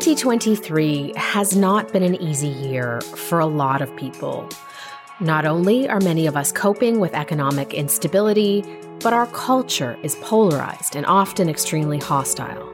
2023 0.00 1.12
has 1.16 1.56
not 1.56 1.92
been 1.92 2.04
an 2.04 2.14
easy 2.22 2.46
year 2.46 3.00
for 3.00 3.40
a 3.40 3.46
lot 3.46 3.82
of 3.82 3.94
people. 3.96 4.48
Not 5.18 5.44
only 5.44 5.88
are 5.88 5.98
many 5.98 6.28
of 6.28 6.36
us 6.36 6.52
coping 6.52 7.00
with 7.00 7.14
economic 7.14 7.74
instability, 7.74 8.64
but 9.02 9.12
our 9.12 9.26
culture 9.26 9.98
is 10.04 10.14
polarized 10.20 10.94
and 10.94 11.04
often 11.04 11.48
extremely 11.48 11.98
hostile. 11.98 12.72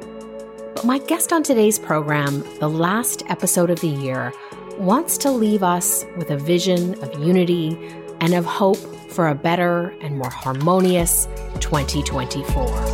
But 0.75 0.85
my 0.85 0.99
guest 0.99 1.33
on 1.33 1.43
today's 1.43 1.79
program, 1.79 2.45
the 2.61 2.69
last 2.69 3.23
episode 3.31 3.71
of 3.71 3.81
the 3.81 3.89
year, 3.89 4.35
wants 4.77 5.17
to 5.19 5.31
leave 5.31 5.63
us 5.63 6.05
with 6.19 6.31
a 6.31 6.37
vision 6.37 7.03
of 7.03 7.25
unity 7.25 7.79
and 8.21 8.35
of 8.35 8.45
hope 8.45 8.77
for 9.11 9.29
a 9.29 9.35
better 9.35 9.95
and 10.03 10.19
more 10.19 10.31
harmonious 10.31 11.27
2024. 11.61 12.94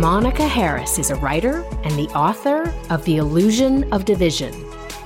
Monica 0.00 0.48
Harris 0.48 0.98
is 0.98 1.10
a 1.10 1.16
writer 1.16 1.62
and 1.84 1.94
the 1.94 2.08
author 2.16 2.72
of 2.88 3.04
The 3.04 3.18
Illusion 3.18 3.84
of 3.92 4.06
Division. 4.06 4.50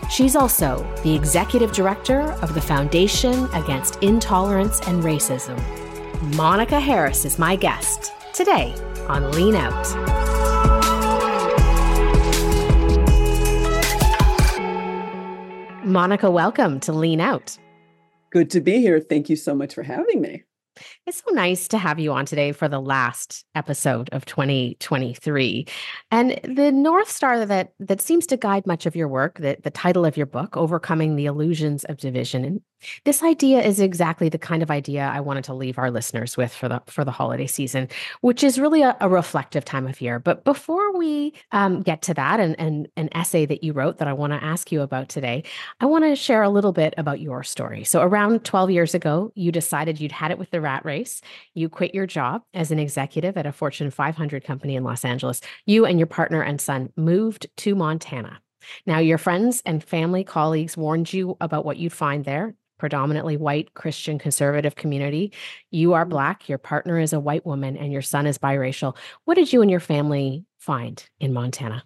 She's 0.09 0.37
also 0.37 0.89
the 1.03 1.13
executive 1.13 1.73
director 1.73 2.21
of 2.43 2.55
the 2.55 2.61
Foundation 2.61 3.53
Against 3.55 4.01
Intolerance 4.05 4.79
and 4.87 5.03
Racism. 5.03 5.59
Monica 6.37 6.79
Harris 6.79 7.25
is 7.25 7.41
my 7.41 7.57
guest 7.57 8.13
today 8.33 8.73
on 9.09 9.33
Lean 9.33 9.57
Out. 9.57 9.85
Monica, 15.85 16.31
welcome 16.31 16.79
to 16.79 16.93
Lean 16.93 17.21
Out. 17.21 17.59
Good 18.31 18.49
to 18.51 18.61
be 18.61 18.79
here. 18.79 19.01
Thank 19.01 19.29
you 19.29 19.35
so 19.35 19.57
much 19.57 19.75
for 19.75 19.83
having 19.83 20.21
me. 20.21 20.45
It's 21.07 21.23
so 21.23 21.35
nice 21.35 21.69
to 21.69 21.77
have 21.77 21.99
you 21.99 22.13
on 22.13 22.25
today 22.25 22.53
for 22.53 22.67
the 22.67 22.81
last 22.81 23.45
episode 23.55 24.09
of 24.13 24.25
2023. 24.25 25.67
And 26.11 26.41
the 26.45 26.73
North 26.73 27.11
Star 27.11 27.45
that 27.45 27.75
that 27.79 28.01
seems 28.01 28.27
to 28.29 28.39
guide 28.39 28.67
much 28.67 28.87
of 28.87 28.97
your 28.97 29.07
work, 29.07 29.39
that 29.41 29.65
the 29.65 29.71
title 29.71 30.07
of 30.07 30.17
your 30.17 30.25
book, 30.25 30.57
Overcoming 30.57 31.17
the 31.17 31.27
Illusions 31.27 31.85
of 31.85 31.99
Division. 31.99 32.43
And 32.47 32.61
this 33.05 33.23
idea 33.23 33.61
is 33.61 33.81
exactly 33.81 34.31
the 34.31 34.39
kind 34.39 34.63
of 34.63 34.71
idea 34.71 35.11
I 35.13 35.21
wanted 35.21 35.45
to 35.45 35.55
leave 35.55 35.77
our 35.79 35.91
listeners 35.91 36.39
with 36.39 36.55
for 36.55 36.71
the 36.71 36.81
for 36.87 37.05
the 37.05 37.11
holiday 37.11 37.47
season, 37.47 37.89
which 38.23 38.43
is 38.43 38.59
really 38.59 38.81
a, 38.81 38.97
a 39.01 39.09
reflective 39.11 39.65
time 39.67 39.87
of 39.87 40.01
year. 40.01 40.19
But 40.19 40.45
before 40.45 40.97
we 40.97 41.35
um, 41.53 41.83
get 41.83 42.01
to 42.03 42.15
that 42.15 42.41
and, 42.41 42.59
and 42.59 42.89
an 42.97 43.11
essay 43.13 43.45
that 43.45 43.63
you 43.63 43.75
wrote 43.75 43.99
that 43.99 44.09
I 44.09 44.15
want 44.15 44.33
to 44.33 44.43
ask 44.43 44.73
you 44.73 44.81
about 44.81 45.11
today, 45.11 45.45
I 45.81 45.87
want 45.87 46.05
to 46.05 46.17
share 46.17 46.43
a 46.43 46.49
little 46.49 46.73
bit 46.73 46.95
about 46.97 47.21
your 47.21 47.43
story. 47.43 47.85
So 47.85 48.01
around 48.01 48.45
12 48.45 48.71
years 48.71 48.95
ago, 48.95 49.33
you 49.35 49.53
decided 49.53 50.01
you'd 50.01 50.13
had 50.13 50.31
it 50.31 50.39
with 50.39 50.51
the 50.51 50.63
rat 50.63 50.83
race. 50.85 50.94
You 51.55 51.69
quit 51.69 51.95
your 51.95 52.07
job 52.07 52.43
as 52.55 52.71
an 52.71 52.79
executive 52.79 53.37
at 53.37 53.47
a 53.47 53.53
Fortune 53.53 53.91
500 53.91 54.45
company 54.45 54.77
in 54.77 54.85
Los 54.85 55.05
Angeles. 55.05 55.41
You 55.67 55.87
and 55.87 55.99
your 55.99 56.07
partner 56.07 56.43
and 56.43 56.61
son 56.61 56.93
moved 56.97 57.47
to 57.59 57.75
Montana. 57.75 58.41
Now, 58.87 58.99
your 58.99 59.19
friends 59.19 59.63
and 59.67 59.85
family 59.85 60.25
colleagues 60.25 60.77
warned 60.77 61.13
you 61.13 61.37
about 61.41 61.65
what 61.65 61.77
you'd 61.77 61.93
find 61.93 62.25
there 62.25 62.55
predominantly 62.79 63.37
white 63.37 63.73
Christian 63.75 64.19
conservative 64.19 64.75
community. 64.75 65.33
You 65.71 65.95
are 65.95 66.03
mm-hmm. 66.03 66.11
Black, 66.11 66.49
your 66.49 66.59
partner 66.59 66.99
is 66.99 67.13
a 67.13 67.21
white 67.21 67.47
woman, 67.47 67.77
and 67.77 67.93
your 67.93 68.03
son 68.03 68.27
is 68.27 68.37
biracial. 68.37 68.97
What 69.25 69.37
did 69.37 69.53
you 69.53 69.63
and 69.63 69.71
your 69.71 69.81
family 69.81 70.45
find 70.59 71.03
in 71.21 71.33
Montana? 71.33 71.85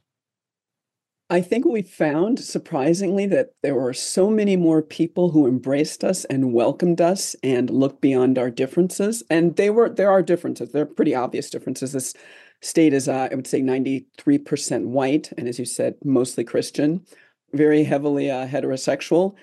I 1.31 1.43
think 1.43 1.67
we 1.67 1.83
found 1.83 2.41
surprisingly 2.41 3.27
that 3.27 3.51
there 3.63 3.75
were 3.75 3.93
so 3.93 4.31
many 4.31 4.57
more 4.57 4.81
people 4.81 5.31
who 5.31 5.47
embraced 5.47 6.03
us 6.03 6.25
and 6.27 6.55
welcomed 6.55 7.03
us 7.03 7.37
and 7.43 7.69
looked 7.69 8.01
beyond 8.01 8.39
our 8.39 8.51
differences. 8.51 9.23
And 9.29 9.55
they 9.57 9.69
were 9.69 9.91
there 9.91 10.11
are 10.11 10.23
differences. 10.23 10.73
There 10.73 10.83
are 10.83 10.87
pretty 10.87 11.15
obvious 11.15 11.51
differences. 11.51 11.93
This 11.93 12.15
state 12.63 12.95
is, 12.95 13.09
uh, 13.09 13.29
I 13.31 13.35
would 13.35 13.47
say, 13.47 13.61
93% 13.61 14.87
white, 14.87 15.31
and 15.37 15.47
as 15.49 15.59
you 15.59 15.65
said, 15.65 15.95
mostly 16.03 16.45
Christian, 16.45 17.05
very 17.53 17.85
heavily 17.85 18.31
uh, 18.31 18.47
heterosexual. 18.47 19.37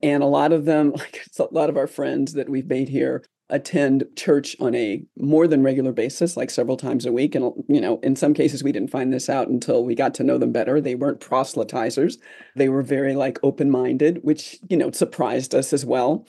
And 0.00 0.22
a 0.22 0.26
lot 0.26 0.52
of 0.52 0.64
them, 0.64 0.92
like 0.96 1.24
a 1.38 1.46
lot 1.50 1.70
of 1.70 1.76
our 1.76 1.88
friends 1.88 2.34
that 2.34 2.48
we've 2.48 2.68
made 2.68 2.88
here, 2.88 3.24
attend 3.52 4.04
church 4.16 4.56
on 4.58 4.74
a 4.74 5.04
more 5.16 5.46
than 5.46 5.62
regular 5.62 5.92
basis, 5.92 6.36
like 6.36 6.50
several 6.50 6.76
times 6.76 7.06
a 7.06 7.12
week. 7.12 7.34
And, 7.34 7.52
you 7.68 7.80
know, 7.80 8.00
in 8.02 8.16
some 8.16 8.34
cases, 8.34 8.64
we 8.64 8.72
didn't 8.72 8.90
find 8.90 9.12
this 9.12 9.28
out 9.28 9.48
until 9.48 9.84
we 9.84 9.94
got 9.94 10.14
to 10.14 10.24
know 10.24 10.38
them 10.38 10.50
better. 10.50 10.80
They 10.80 10.94
weren't 10.94 11.20
proselytizers. 11.20 12.16
They 12.56 12.68
were 12.68 12.82
very 12.82 13.14
like 13.14 13.38
open 13.42 13.70
minded, 13.70 14.20
which, 14.22 14.58
you 14.68 14.76
know, 14.76 14.90
surprised 14.90 15.54
us 15.54 15.72
as 15.72 15.84
well. 15.84 16.26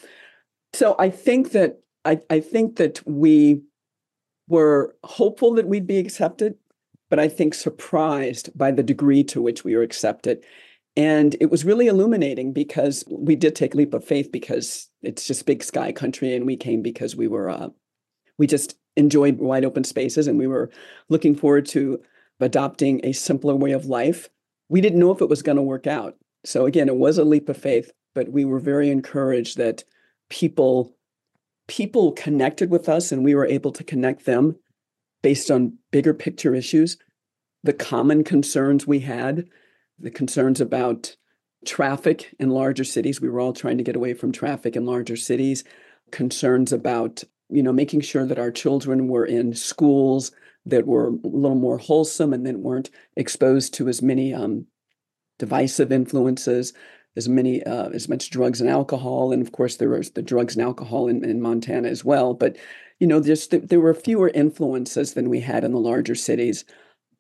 So 0.74 0.96
I 1.00 1.10
think 1.10 1.52
that, 1.52 1.80
I, 2.06 2.20
I 2.30 2.42
think 2.42 2.76
that 2.76 3.02
we 3.08 3.62
were 4.50 4.96
hopeful 5.04 5.54
that 5.54 5.68
we'd 5.68 5.88
be 5.88 6.00
accepted, 6.00 6.56
but 7.10 7.20
I 7.20 7.30
think 7.30 7.54
surprised 7.54 8.56
by 8.58 8.72
the 8.72 8.84
degree 8.84 9.24
to 9.26 9.42
which 9.42 9.64
we 9.64 9.76
were 9.76 9.84
accepted. 9.84 10.44
And 10.96 11.36
it 11.40 11.50
was 11.50 11.66
really 11.66 11.88
illuminating 11.88 12.54
because 12.54 13.04
we 13.10 13.36
did 13.36 13.56
take 13.56 13.74
leap 13.74 13.94
of 13.94 14.04
faith 14.04 14.32
because 14.32 14.90
it's 15.02 15.26
just 15.26 15.46
big 15.46 15.64
sky 15.64 15.92
country. 15.92 16.36
And 16.36 16.46
we 16.46 16.56
came 16.56 16.82
because 16.82 17.16
we 17.16 17.28
were, 17.28 17.50
uh, 17.50 17.70
we 18.38 18.46
just 18.46 18.78
enjoyed 18.96 19.40
wide 19.40 19.66
open 19.66 19.84
spaces 19.84 20.28
and 20.28 20.38
we 20.38 20.48
were 20.48 20.70
looking 21.10 21.36
forward 21.36 21.66
to 21.66 22.00
adopting 22.40 23.02
a 23.04 23.12
simpler 23.12 23.56
way 23.56 23.72
of 23.72 23.86
life. 23.86 24.30
We 24.70 24.82
didn't 24.82 25.00
know 25.00 25.12
if 25.12 25.22
it 25.22 25.30
was 25.30 25.42
going 25.42 25.56
to 25.56 25.64
work 25.64 25.88
out. 25.88 26.16
So 26.46 26.66
again, 26.66 26.90
it 26.90 26.98
was 26.98 27.18
a 27.18 27.24
leap 27.24 27.50
of 27.50 27.58
faith, 27.58 27.92
but 28.14 28.30
we 28.30 28.46
were 28.46 28.60
very 28.60 28.90
encouraged 28.90 29.58
that 29.58 29.84
people 30.30 30.96
people 31.68 32.12
connected 32.12 32.70
with 32.70 32.90
us 32.90 33.12
and 33.12 33.24
we 33.24 33.34
were 33.34 33.46
able 33.46 33.72
to 33.72 33.86
connect 33.86 34.26
them 34.26 34.56
based 35.22 35.50
on 35.50 35.78
bigger 35.92 36.14
picture 36.14 36.54
issues, 36.54 36.98
the 37.64 37.72
common 37.72 38.24
concerns 38.24 38.86
we 38.86 39.00
had 39.00 39.48
the 40.00 40.12
concerns 40.12 40.62
about 40.62 41.16
traffic 41.66 42.36
in 42.40 42.50
larger 42.50 42.84
cities. 42.84 43.22
We 43.22 43.30
were 43.30 43.40
all 43.40 43.54
trying 43.54 43.78
to 43.78 43.84
get 43.84 43.96
away 43.96 44.14
from 44.14 44.32
traffic 44.32 44.76
in 44.76 44.86
larger 44.86 45.16
cities. 45.16 45.64
Concerns 46.12 46.74
about, 46.74 47.24
you 47.50 47.64
know, 47.64 47.74
making 47.74 48.02
sure 48.02 48.26
that 48.26 48.40
our 48.40 48.52
children 48.52 49.08
were 49.08 49.26
in 49.26 49.54
schools 49.54 50.32
that 50.66 50.88
were 50.88 51.08
a 51.08 51.28
little 51.28 51.56
more 51.56 51.78
wholesome 51.78 52.34
and 52.34 52.46
then 52.46 52.62
weren't 52.62 52.90
exposed 53.16 53.74
to 53.74 53.88
as 53.88 54.02
many 54.02 54.34
um, 54.34 54.66
divisive 55.40 55.92
influences, 55.92 56.74
as 57.16 57.28
many 57.28 57.64
uh, 57.64 57.90
as 57.90 58.08
much 58.08 58.30
drugs 58.30 58.62
and 58.62 58.70
alcohol, 58.70 59.32
and 59.32 59.42
of 59.42 59.52
course 59.52 59.76
there 59.78 59.90
was 59.90 60.12
the 60.12 60.22
drugs 60.22 60.56
and 60.56 60.64
alcohol 60.64 61.08
in, 61.08 61.24
in 61.24 61.42
Montana 61.42 61.88
as 61.88 62.04
well. 62.06 62.34
But 62.34 62.58
you 63.00 63.08
know, 63.08 63.22
just 63.22 63.68
there 63.68 63.82
were 63.82 63.94
fewer 63.94 64.30
influences 64.30 65.14
than 65.14 65.30
we 65.30 65.42
had 65.42 65.64
in 65.64 65.72
the 65.72 65.80
larger 65.80 66.16
cities. 66.16 66.64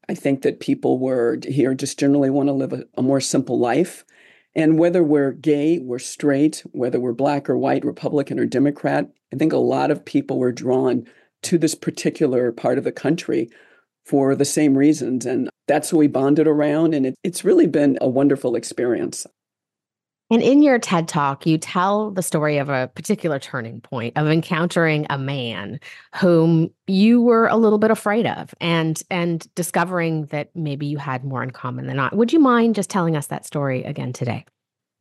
I 0.09 0.15
think 0.15 0.41
that 0.41 0.59
people 0.59 0.99
were 0.99 1.39
here 1.47 1.73
just 1.73 1.99
generally 1.99 2.29
want 2.29 2.49
to 2.49 2.53
live 2.53 2.73
a, 2.73 2.83
a 2.97 3.01
more 3.01 3.21
simple 3.21 3.59
life. 3.59 4.05
And 4.55 4.77
whether 4.77 5.03
we're 5.03 5.31
gay, 5.31 5.79
we're 5.79 5.99
straight, 5.99 6.63
whether 6.71 6.99
we're 6.99 7.13
black 7.13 7.49
or 7.49 7.57
white, 7.57 7.85
Republican 7.85 8.39
or 8.39 8.45
Democrat, 8.45 9.09
I 9.33 9.37
think 9.37 9.53
a 9.53 9.57
lot 9.57 9.89
of 9.89 10.05
people 10.05 10.37
were 10.37 10.51
drawn 10.51 11.07
to 11.43 11.57
this 11.57 11.75
particular 11.75 12.51
part 12.51 12.77
of 12.77 12.83
the 12.83 12.91
country 12.91 13.49
for 14.05 14.35
the 14.35 14.45
same 14.45 14.77
reasons. 14.77 15.25
And 15.25 15.49
that's 15.67 15.91
what 15.91 15.99
we 15.99 16.07
bonded 16.07 16.47
around. 16.47 16.93
And 16.93 17.07
it, 17.07 17.15
it's 17.23 17.43
really 17.43 17.67
been 17.67 17.97
a 18.01 18.07
wonderful 18.07 18.55
experience. 18.55 19.25
And 20.33 20.41
in 20.41 20.63
your 20.63 20.79
TED 20.79 21.07
talk, 21.07 21.45
you 21.45 21.59
tell 21.59 22.09
the 22.09 22.23
story 22.23 22.57
of 22.57 22.67
a 22.67 22.89
particular 22.95 23.37
turning 23.37 23.81
point 23.81 24.17
of 24.17 24.27
encountering 24.27 25.05
a 25.11 25.17
man 25.19 25.79
whom 26.15 26.71
you 26.87 27.21
were 27.21 27.45
a 27.45 27.55
little 27.55 27.77
bit 27.77 27.91
afraid 27.91 28.25
of 28.25 28.55
and 28.59 28.99
and 29.11 29.47
discovering 29.53 30.25
that 30.31 30.49
maybe 30.55 30.87
you 30.87 30.97
had 30.97 31.23
more 31.23 31.43
in 31.43 31.51
common 31.51 31.85
than 31.85 31.97
not. 31.97 32.15
Would 32.15 32.33
you 32.33 32.39
mind 32.39 32.73
just 32.73 32.89
telling 32.89 33.15
us 33.15 33.27
that 33.27 33.45
story 33.45 33.83
again 33.83 34.11
today? 34.11 34.43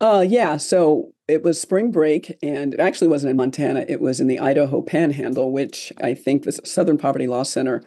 Uh 0.03 0.23
yeah, 0.29 0.59
so 0.59 1.15
it 1.29 1.43
was 1.43 1.59
spring 1.59 1.91
break 1.91 2.37
and 2.43 2.75
it 2.75 2.81
actually 2.81 3.09
wasn't 3.09 3.31
in 3.31 3.39
Montana, 3.39 3.87
it 3.89 4.03
was 4.03 4.21
in 4.21 4.27
the 4.27 4.39
Idaho 4.39 4.83
Panhandle, 4.83 5.51
which 5.51 5.95
I 6.03 6.13
think 6.13 6.43
the 6.43 6.53
Southern 6.53 6.99
Poverty 6.99 7.27
Law 7.27 7.45
Center 7.45 7.83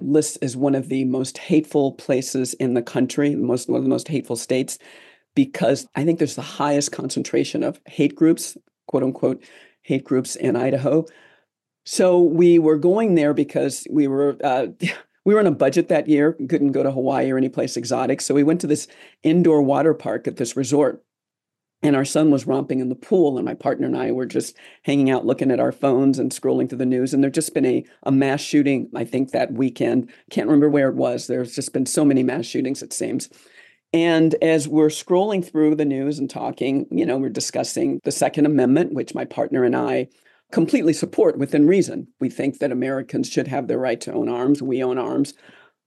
lists 0.00 0.38
as 0.38 0.56
one 0.56 0.74
of 0.74 0.88
the 0.88 1.04
most 1.04 1.36
hateful 1.36 1.92
places 1.92 2.54
in 2.54 2.72
the 2.72 2.82
country, 2.82 3.36
most 3.36 3.68
one 3.68 3.76
of 3.76 3.84
the 3.84 3.90
most 3.90 4.08
hateful 4.08 4.36
states 4.36 4.78
because 5.38 5.86
I 5.94 6.04
think 6.04 6.18
there's 6.18 6.34
the 6.34 6.42
highest 6.42 6.90
concentration 6.90 7.62
of 7.62 7.80
hate 7.86 8.16
groups, 8.16 8.58
quote 8.88 9.04
unquote, 9.04 9.40
hate 9.82 10.02
groups 10.02 10.34
in 10.34 10.56
Idaho. 10.56 11.06
So 11.86 12.20
we 12.20 12.58
were 12.58 12.76
going 12.76 13.14
there 13.14 13.32
because 13.32 13.86
we 13.88 14.08
were 14.08 14.36
uh, 14.42 14.66
we 15.24 15.34
were 15.34 15.38
on 15.38 15.46
a 15.46 15.52
budget 15.52 15.90
that 15.90 16.08
year, 16.08 16.32
couldn't 16.32 16.72
go 16.72 16.82
to 16.82 16.90
Hawaii 16.90 17.30
or 17.30 17.36
any 17.36 17.48
place 17.48 17.76
exotic. 17.76 18.20
So 18.20 18.34
we 18.34 18.42
went 18.42 18.60
to 18.62 18.66
this 18.66 18.88
indoor 19.22 19.62
water 19.62 19.94
park 19.94 20.26
at 20.26 20.38
this 20.38 20.56
resort. 20.56 21.04
And 21.80 21.94
our 21.94 22.04
son 22.04 22.32
was 22.32 22.44
romping 22.44 22.80
in 22.80 22.88
the 22.88 22.96
pool, 22.96 23.38
and 23.38 23.44
my 23.44 23.54
partner 23.54 23.86
and 23.86 23.96
I 23.96 24.10
were 24.10 24.26
just 24.26 24.56
hanging 24.82 25.10
out, 25.10 25.24
looking 25.24 25.52
at 25.52 25.60
our 25.60 25.70
phones 25.70 26.18
and 26.18 26.32
scrolling 26.32 26.68
through 26.68 26.78
the 26.78 26.84
news. 26.86 27.14
And 27.14 27.22
there'd 27.22 27.32
just 27.32 27.54
been 27.54 27.64
a, 27.64 27.84
a 28.02 28.10
mass 28.10 28.40
shooting, 28.40 28.90
I 28.96 29.04
think, 29.04 29.30
that 29.30 29.52
weekend. 29.52 30.10
Can't 30.32 30.48
remember 30.48 30.68
where 30.68 30.88
it 30.88 30.96
was. 30.96 31.28
There's 31.28 31.54
just 31.54 31.72
been 31.72 31.86
so 31.86 32.04
many 32.04 32.24
mass 32.24 32.46
shootings, 32.46 32.82
it 32.82 32.92
seems. 32.92 33.28
And 33.92 34.34
as 34.42 34.68
we're 34.68 34.88
scrolling 34.88 35.44
through 35.44 35.74
the 35.76 35.84
news 35.84 36.18
and 36.18 36.28
talking, 36.28 36.86
you 36.90 37.06
know, 37.06 37.16
we're 37.16 37.30
discussing 37.30 38.00
the 38.04 38.12
Second 38.12 38.44
Amendment, 38.46 38.92
which 38.92 39.14
my 39.14 39.24
partner 39.24 39.64
and 39.64 39.74
I 39.74 40.08
completely 40.52 40.92
support 40.92 41.38
within 41.38 41.66
reason. 41.66 42.08
We 42.20 42.28
think 42.30 42.58
that 42.58 42.72
Americans 42.72 43.28
should 43.28 43.48
have 43.48 43.66
the 43.66 43.78
right 43.78 44.00
to 44.02 44.12
own 44.12 44.28
arms. 44.28 44.62
We 44.62 44.82
own 44.82 44.98
arms. 44.98 45.34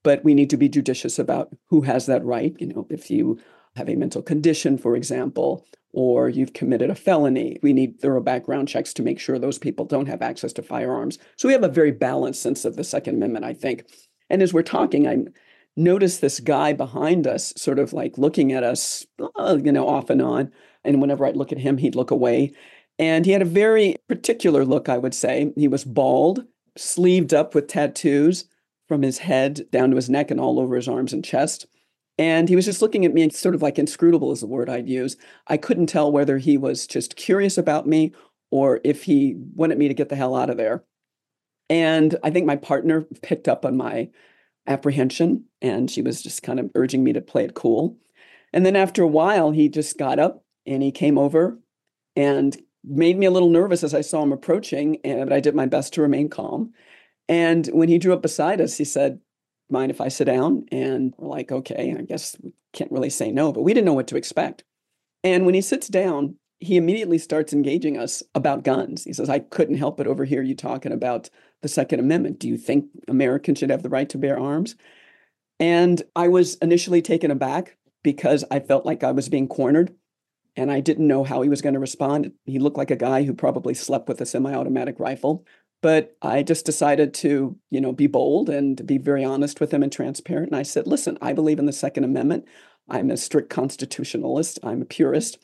but 0.03 0.23
we 0.23 0.33
need 0.33 0.49
to 0.49 0.57
be 0.57 0.69
judicious 0.69 1.19
about 1.19 1.49
who 1.67 1.81
has 1.81 2.05
that 2.07 2.23
right. 2.25 2.55
You 2.59 2.67
know, 2.67 2.87
if 2.89 3.11
you 3.11 3.39
have 3.75 3.89
a 3.89 3.95
mental 3.95 4.21
condition, 4.21 4.77
for 4.77 4.95
example, 4.95 5.65
or 5.93 6.29
you've 6.29 6.53
committed 6.53 6.89
a 6.89 6.95
felony, 6.95 7.57
we 7.61 7.73
need 7.73 7.99
thorough 7.99 8.21
background 8.21 8.67
checks 8.67 8.93
to 8.93 9.03
make 9.03 9.19
sure 9.19 9.37
those 9.37 9.59
people 9.59 9.85
don't 9.85 10.07
have 10.07 10.21
access 10.21 10.53
to 10.53 10.63
firearms. 10.63 11.17
So 11.37 11.47
we 11.47 11.53
have 11.53 11.63
a 11.63 11.69
very 11.69 11.91
balanced 11.91 12.41
sense 12.41 12.65
of 12.65 12.75
the 12.75 12.83
Second 12.83 13.15
Amendment, 13.15 13.45
I 13.45 13.53
think. 13.53 13.85
And 14.29 14.41
as 14.41 14.53
we're 14.53 14.63
talking, 14.63 15.07
I 15.07 15.17
notice 15.77 16.19
this 16.19 16.39
guy 16.39 16.73
behind 16.73 17.27
us 17.27 17.53
sort 17.55 17.79
of 17.79 17.93
like 17.93 18.17
looking 18.17 18.51
at 18.51 18.63
us, 18.63 19.05
uh, 19.37 19.57
you 19.63 19.71
know, 19.71 19.87
off 19.87 20.09
and 20.09 20.21
on. 20.21 20.51
And 20.83 21.01
whenever 21.01 21.25
I'd 21.25 21.37
look 21.37 21.51
at 21.51 21.59
him, 21.59 21.77
he'd 21.77 21.95
look 21.95 22.11
away. 22.11 22.53
And 22.99 23.25
he 23.25 23.31
had 23.31 23.41
a 23.41 23.45
very 23.45 23.95
particular 24.07 24.65
look, 24.65 24.89
I 24.89 24.97
would 24.97 25.13
say. 25.13 25.51
He 25.55 25.67
was 25.67 25.85
bald, 25.85 26.45
sleeved 26.77 27.33
up 27.33 27.55
with 27.55 27.67
tattoos 27.67 28.45
from 28.87 29.01
his 29.01 29.19
head 29.19 29.61
down 29.71 29.89
to 29.91 29.95
his 29.95 30.09
neck 30.09 30.31
and 30.31 30.39
all 30.39 30.59
over 30.59 30.75
his 30.75 30.87
arms 30.87 31.13
and 31.13 31.23
chest. 31.23 31.65
And 32.17 32.49
he 32.49 32.55
was 32.55 32.65
just 32.65 32.81
looking 32.81 33.05
at 33.05 33.13
me, 33.13 33.29
sort 33.29 33.55
of 33.55 33.61
like 33.61 33.79
inscrutable 33.79 34.31
is 34.31 34.41
the 34.41 34.47
word 34.47 34.69
I'd 34.69 34.89
use. 34.89 35.17
I 35.47 35.57
couldn't 35.57 35.87
tell 35.87 36.11
whether 36.11 36.37
he 36.37 36.57
was 36.57 36.85
just 36.85 37.15
curious 37.15 37.57
about 37.57 37.87
me 37.87 38.13
or 38.51 38.81
if 38.83 39.03
he 39.03 39.35
wanted 39.55 39.77
me 39.77 39.87
to 39.87 39.93
get 39.93 40.09
the 40.09 40.15
hell 40.15 40.35
out 40.35 40.49
of 40.49 40.57
there. 40.57 40.83
And 41.69 42.17
I 42.21 42.29
think 42.29 42.45
my 42.45 42.57
partner 42.57 43.07
picked 43.21 43.47
up 43.47 43.65
on 43.65 43.77
my 43.77 44.09
apprehension 44.71 45.45
and 45.61 45.91
she 45.91 46.01
was 46.01 46.21
just 46.21 46.43
kind 46.43 46.59
of 46.59 46.71
urging 46.75 47.03
me 47.03 47.13
to 47.13 47.21
play 47.21 47.43
it 47.43 47.53
cool. 47.53 47.97
And 48.53 48.65
then 48.65 48.75
after 48.75 49.03
a 49.03 49.07
while, 49.07 49.51
he 49.51 49.69
just 49.69 49.97
got 49.97 50.19
up 50.19 50.43
and 50.65 50.81
he 50.81 50.91
came 50.91 51.17
over 51.17 51.59
and 52.15 52.57
made 52.83 53.17
me 53.17 53.25
a 53.25 53.31
little 53.31 53.49
nervous 53.49 53.83
as 53.83 53.93
I 53.93 54.01
saw 54.01 54.23
him 54.23 54.33
approaching, 54.33 54.97
eh, 55.03 55.23
but 55.23 55.33
I 55.33 55.39
did 55.39 55.55
my 55.55 55.65
best 55.65 55.93
to 55.93 56.01
remain 56.01 56.29
calm. 56.29 56.73
And 57.29 57.67
when 57.67 57.89
he 57.89 57.97
drew 57.97 58.13
up 58.13 58.21
beside 58.21 58.59
us, 58.59 58.77
he 58.77 58.85
said, 58.85 59.19
Mind 59.69 59.89
if 59.89 60.01
I 60.01 60.09
sit 60.09 60.25
down? 60.25 60.65
And 60.71 61.13
we're 61.17 61.29
like, 61.29 61.51
Okay, 61.51 61.95
I 61.97 62.01
guess 62.01 62.35
we 62.41 62.53
can't 62.73 62.91
really 62.91 63.09
say 63.09 63.31
no, 63.31 63.51
but 63.53 63.61
we 63.61 63.73
didn't 63.73 63.85
know 63.85 63.93
what 63.93 64.07
to 64.07 64.17
expect. 64.17 64.63
And 65.23 65.45
when 65.45 65.53
he 65.53 65.61
sits 65.61 65.87
down, 65.87 66.35
he 66.59 66.77
immediately 66.77 67.17
starts 67.17 67.53
engaging 67.53 67.97
us 67.97 68.21
about 68.35 68.63
guns. 68.63 69.03
He 69.03 69.13
says, 69.13 69.29
I 69.29 69.39
couldn't 69.39 69.77
help 69.77 69.97
but 69.97 70.07
overhear 70.07 70.41
you 70.41 70.55
talking 70.55 70.91
about 70.91 71.29
the 71.61 71.67
Second 71.67 71.99
Amendment. 71.99 72.39
Do 72.39 72.47
you 72.47 72.57
think 72.57 72.85
Americans 73.07 73.59
should 73.59 73.69
have 73.69 73.83
the 73.83 73.89
right 73.89 74.09
to 74.09 74.17
bear 74.17 74.39
arms? 74.39 74.75
And 75.59 76.01
I 76.15 76.27
was 76.27 76.55
initially 76.55 77.01
taken 77.01 77.31
aback 77.31 77.77
because 78.03 78.43
I 78.49 78.59
felt 78.59 78.85
like 78.85 79.03
I 79.03 79.11
was 79.11 79.29
being 79.29 79.47
cornered 79.47 79.93
and 80.55 80.71
I 80.71 80.79
didn't 80.79 81.07
know 81.07 81.23
how 81.23 81.41
he 81.41 81.49
was 81.49 81.61
going 81.61 81.75
to 81.75 81.79
respond. 81.79 82.31
He 82.45 82.59
looked 82.59 82.77
like 82.77 82.91
a 82.91 82.95
guy 82.95 83.23
who 83.23 83.33
probably 83.33 83.73
slept 83.73 84.09
with 84.09 84.19
a 84.21 84.25
semi-automatic 84.25 84.99
rifle. 84.99 85.45
But 85.81 86.15
I 86.21 86.43
just 86.43 86.65
decided 86.65 87.13
to, 87.15 87.57
you 87.71 87.81
know, 87.81 87.91
be 87.91 88.05
bold 88.05 88.49
and 88.49 88.85
be 88.85 88.99
very 88.99 89.23
honest 89.23 89.59
with 89.59 89.73
him 89.73 89.81
and 89.81 89.91
transparent. 89.91 90.49
And 90.49 90.55
I 90.55 90.61
said, 90.61 90.85
listen, 90.85 91.17
I 91.21 91.33
believe 91.33 91.57
in 91.57 91.65
the 91.65 91.73
Second 91.73 92.03
Amendment. 92.03 92.45
I'm 92.87 93.09
a 93.09 93.17
strict 93.17 93.49
constitutionalist. 93.49 94.59
I'm 94.63 94.83
a 94.83 94.85
purist. 94.85 95.39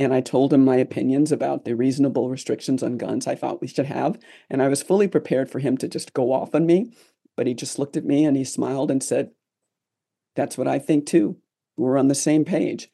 And 0.00 0.14
I 0.14 0.22
told 0.22 0.54
him 0.54 0.64
my 0.64 0.76
opinions 0.76 1.30
about 1.30 1.66
the 1.66 1.76
reasonable 1.76 2.30
restrictions 2.30 2.82
on 2.82 2.96
guns 2.96 3.26
I 3.26 3.34
thought 3.34 3.60
we 3.60 3.68
should 3.68 3.84
have. 3.84 4.18
And 4.48 4.62
I 4.62 4.68
was 4.68 4.82
fully 4.82 5.06
prepared 5.06 5.50
for 5.50 5.58
him 5.58 5.76
to 5.76 5.88
just 5.88 6.14
go 6.14 6.32
off 6.32 6.54
on 6.54 6.64
me. 6.64 6.90
But 7.36 7.46
he 7.46 7.52
just 7.52 7.78
looked 7.78 7.98
at 7.98 8.06
me 8.06 8.24
and 8.24 8.34
he 8.34 8.44
smiled 8.44 8.90
and 8.90 9.02
said, 9.02 9.30
That's 10.34 10.56
what 10.56 10.66
I 10.66 10.78
think 10.78 11.04
too. 11.04 11.36
We're 11.76 11.98
on 11.98 12.08
the 12.08 12.14
same 12.14 12.46
page. 12.46 12.90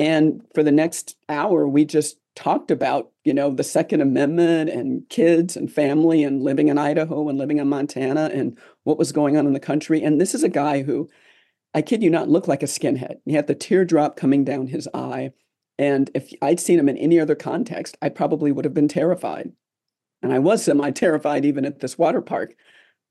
And 0.00 0.44
for 0.52 0.64
the 0.64 0.72
next 0.72 1.16
hour, 1.28 1.66
we 1.68 1.84
just 1.84 2.18
talked 2.34 2.72
about, 2.72 3.12
you 3.24 3.34
know, 3.34 3.50
the 3.50 3.64
Second 3.64 4.00
Amendment 4.00 4.68
and 4.68 5.08
kids 5.08 5.56
and 5.56 5.72
family 5.72 6.24
and 6.24 6.42
living 6.42 6.68
in 6.68 6.78
Idaho 6.78 7.28
and 7.28 7.38
living 7.38 7.58
in 7.58 7.68
Montana 7.68 8.30
and 8.32 8.58
what 8.82 8.98
was 8.98 9.12
going 9.12 9.36
on 9.36 9.46
in 9.46 9.52
the 9.52 9.60
country. 9.60 10.02
And 10.02 10.20
this 10.20 10.34
is 10.34 10.42
a 10.42 10.48
guy 10.48 10.82
who, 10.82 11.08
I 11.72 11.82
kid 11.82 12.02
you 12.02 12.10
not, 12.10 12.28
looked 12.28 12.48
like 12.48 12.64
a 12.64 12.66
skinhead. 12.66 13.18
He 13.24 13.34
had 13.34 13.46
the 13.46 13.54
teardrop 13.54 14.16
coming 14.16 14.42
down 14.44 14.66
his 14.66 14.88
eye. 14.92 15.32
And 15.78 16.10
if 16.14 16.32
I'd 16.42 16.60
seen 16.60 16.78
him 16.78 16.88
in 16.88 16.96
any 16.96 17.20
other 17.20 17.34
context, 17.34 17.96
I 18.02 18.08
probably 18.08 18.50
would 18.50 18.64
have 18.64 18.74
been 18.74 18.88
terrified. 18.88 19.52
And 20.22 20.32
I 20.32 20.40
was 20.40 20.64
semi 20.64 20.90
terrified 20.90 21.44
even 21.44 21.64
at 21.64 21.80
this 21.80 21.96
water 21.96 22.20
park. 22.20 22.54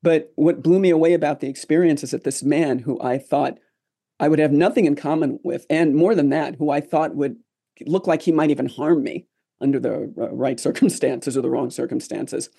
But 0.03 0.31
what 0.35 0.61
blew 0.61 0.79
me 0.79 0.89
away 0.89 1.13
about 1.13 1.39
the 1.39 1.47
experience 1.47 2.03
is 2.03 2.11
that 2.11 2.23
this 2.23 2.43
man 2.43 2.79
who 2.79 3.01
I 3.01 3.17
thought 3.17 3.59
I 4.19 4.27
would 4.27 4.39
have 4.39 4.51
nothing 4.51 4.85
in 4.85 4.95
common 4.95 5.39
with, 5.43 5.65
and 5.69 5.95
more 5.95 6.15
than 6.15 6.29
that, 6.29 6.55
who 6.55 6.69
I 6.69 6.81
thought 6.81 7.15
would 7.15 7.37
look 7.85 8.07
like 8.07 8.23
he 8.23 8.31
might 8.31 8.49
even 8.49 8.67
harm 8.67 9.03
me 9.03 9.27
under 9.61 9.79
the 9.79 10.11
right 10.15 10.59
circumstances 10.59 11.37
or 11.37 11.41
the 11.41 11.49
wrong 11.49 11.69
circumstances. 11.69 12.49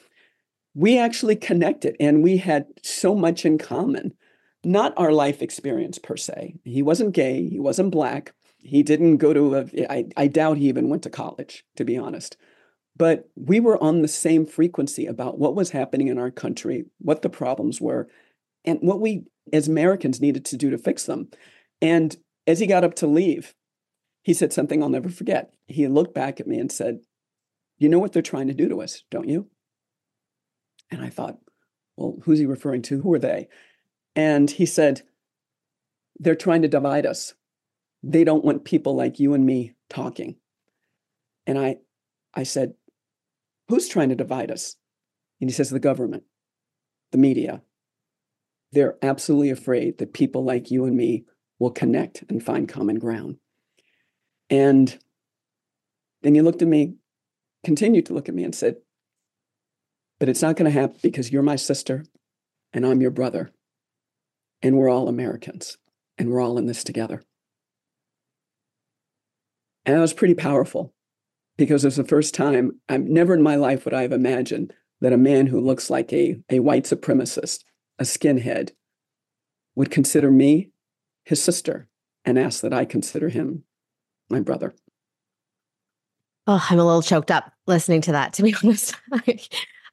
We 0.75 0.99
actually 0.99 1.37
connected 1.37 1.97
and 1.99 2.23
we 2.23 2.37
had 2.37 2.67
so 2.83 3.15
much 3.15 3.45
in 3.45 3.59
common. 3.59 4.15
Not 4.65 4.93
our 4.97 5.13
life 5.13 5.41
experience 5.41 5.99
per 5.99 6.17
se. 6.17 6.57
He 6.65 6.83
wasn't 6.83 7.15
gay, 7.15 7.49
he 7.49 7.61
wasn't 7.61 7.93
black, 7.93 8.35
he 8.59 8.83
didn't 8.83 9.19
go 9.19 9.33
to 9.33 9.55
a, 9.55 9.67
I, 9.91 10.07
I 10.17 10.27
doubt 10.27 10.59
he 10.59 10.69
even 10.69 10.89
went 10.89 11.03
to 11.05 11.11
college, 11.11 11.65
to 11.77 11.85
be 11.85 11.97
honest. 11.97 12.37
But 12.97 13.29
we 13.37 13.61
were 13.61 13.83
on 13.83 14.03
the 14.03 14.09
same 14.09 14.45
frequency 14.45 15.07
about 15.07 15.39
what 15.39 15.55
was 15.55 15.71
happening 15.71 16.09
in 16.09 16.19
our 16.19 16.33
country, 16.33 16.87
what 16.99 17.23
the 17.23 17.31
problems 17.31 17.81
were, 17.81 18.09
and 18.65 18.81
what 18.81 19.01
we 19.01 19.25
as 19.53 19.69
Americans 19.69 20.21
needed 20.21 20.45
to 20.47 20.57
do 20.57 20.71
to 20.71 20.79
fix 20.79 21.05
them. 21.05 21.29
And 21.81 22.17
as 22.47 22.59
he 22.59 22.67
got 22.67 22.85
up 22.85 22.95
to 22.97 23.07
leave, 23.07 23.55
he 24.23 24.35
said 24.35 24.53
something 24.53 24.83
I'll 24.83 24.89
never 24.89 25.09
forget. 25.09 25.53
He 25.67 25.87
looked 25.87 26.15
back 26.15 26.41
at 26.41 26.47
me 26.47 26.59
and 26.59 26.71
said, 26.71 26.99
You 27.79 27.89
know 27.89 28.01
what 28.01 28.13
they're 28.13 28.21
trying 28.21 28.49
to 28.49 28.55
do 28.55 28.69
to 28.69 28.83
us, 28.83 29.05
don't 29.11 29.29
you? 29.29 29.49
And 30.91 31.01
I 31.01 31.09
thought, 31.09 31.39
Well, 31.97 32.19
who's 32.25 32.41
he 32.41 32.47
referring 32.47 32.83
to? 32.83 33.01
Who 33.01 33.13
are 33.15 33.19
they? 33.19 33.49
And 34.17 34.51
he 34.51 34.67
said, 34.67 35.03
They're 36.19 36.35
trying 36.35 36.63
to 36.63 36.69
divide 36.69 37.07
us. 37.07 37.35
They 38.03 38.25
don't 38.25 38.45
want 38.45 38.65
people 38.65 38.95
like 38.95 39.19
you 39.19 39.35
and 39.35 39.45
me 39.45 39.75
talking. 39.89 40.37
And 41.47 41.59
I, 41.59 41.79
I 42.35 42.43
said, 42.45 42.75
Who's 43.69 43.89
trying 43.89 44.09
to 44.09 44.15
divide 44.15 44.51
us? 44.51 44.77
And 45.41 45.51
he 45.51 45.55
says, 45.55 45.71
The 45.71 45.81
government, 45.81 46.25
the 47.13 47.19
media, 47.19 47.63
they're 48.73 48.97
absolutely 49.03 49.51
afraid 49.51 49.99
that 49.99 50.13
people 50.13 50.45
like 50.45 50.71
you 50.71 50.85
and 50.85 50.97
me 50.97 51.25
will 51.59 51.71
connect 51.71 52.25
and 52.29 52.43
find 52.43 52.69
common 52.69 52.99
ground. 52.99 53.39
And 54.51 54.97
then 56.23 56.35
he 56.35 56.41
looked 56.41 56.63
at 56.63 56.69
me, 56.69 56.95
continued 57.65 58.07
to 58.07 58.15
look 58.15 58.29
at 58.29 58.35
me, 58.35 58.45
and 58.45 58.55
said, 58.55 58.77
But 60.19 60.29
it's 60.29 60.43
not 60.43 60.57
going 60.57 60.71
to 60.71 60.79
happen 60.79 60.99
because 61.03 61.33
you're 61.33 61.43
my 61.43 61.57
sister 61.57 62.05
and 62.73 62.87
I'm 62.87 63.01
your 63.01 63.11
brother. 63.11 63.51
And 64.63 64.77
we're 64.77 64.89
all 64.89 65.09
Americans 65.09 65.79
and 66.17 66.31
we're 66.31 66.41
all 66.41 66.59
in 66.59 66.67
this 66.67 66.83
together. 66.83 67.23
And 69.89 69.97
that 69.97 70.03
was 70.03 70.13
pretty 70.13 70.35
powerful 70.35 70.93
because 71.57 71.83
it 71.83 71.87
was 71.87 71.97
the 71.97 72.05
first 72.05 72.35
time, 72.35 72.79
I've 72.91 73.05
never 73.05 73.33
in 73.33 73.41
my 73.41 73.55
life 73.57 73.87
would 73.87 73.95
I 73.95 74.03
have 74.03 74.13
imagined 74.13 74.75
that 75.01 75.15
a 75.15 75.17
man 75.17 75.47
who 75.47 75.63
looks 75.63 75.89
like 75.89 76.13
a, 76.13 76.39
a 76.51 76.59
white 76.59 76.85
supremacist 76.85 77.65
a 77.99 78.05
skinhead, 78.05 78.73
would 79.77 79.91
consider 79.91 80.31
me 80.31 80.69
his 81.25 81.43
sister 81.43 81.89
and 82.23 82.39
ask 82.39 82.61
that 82.61 82.75
I 82.75 82.85
consider 82.85 83.31
him 83.31 83.65
my 84.29 84.41
brother. 84.41 84.75
Oh, 86.47 86.63
I'm 86.69 86.79
a 86.79 86.85
little 86.85 87.01
choked 87.01 87.31
up 87.31 87.51
listening 87.67 88.03
to 88.03 88.13
that, 88.13 88.35
to 88.35 88.43
be 88.43 88.55
honest. 88.63 88.95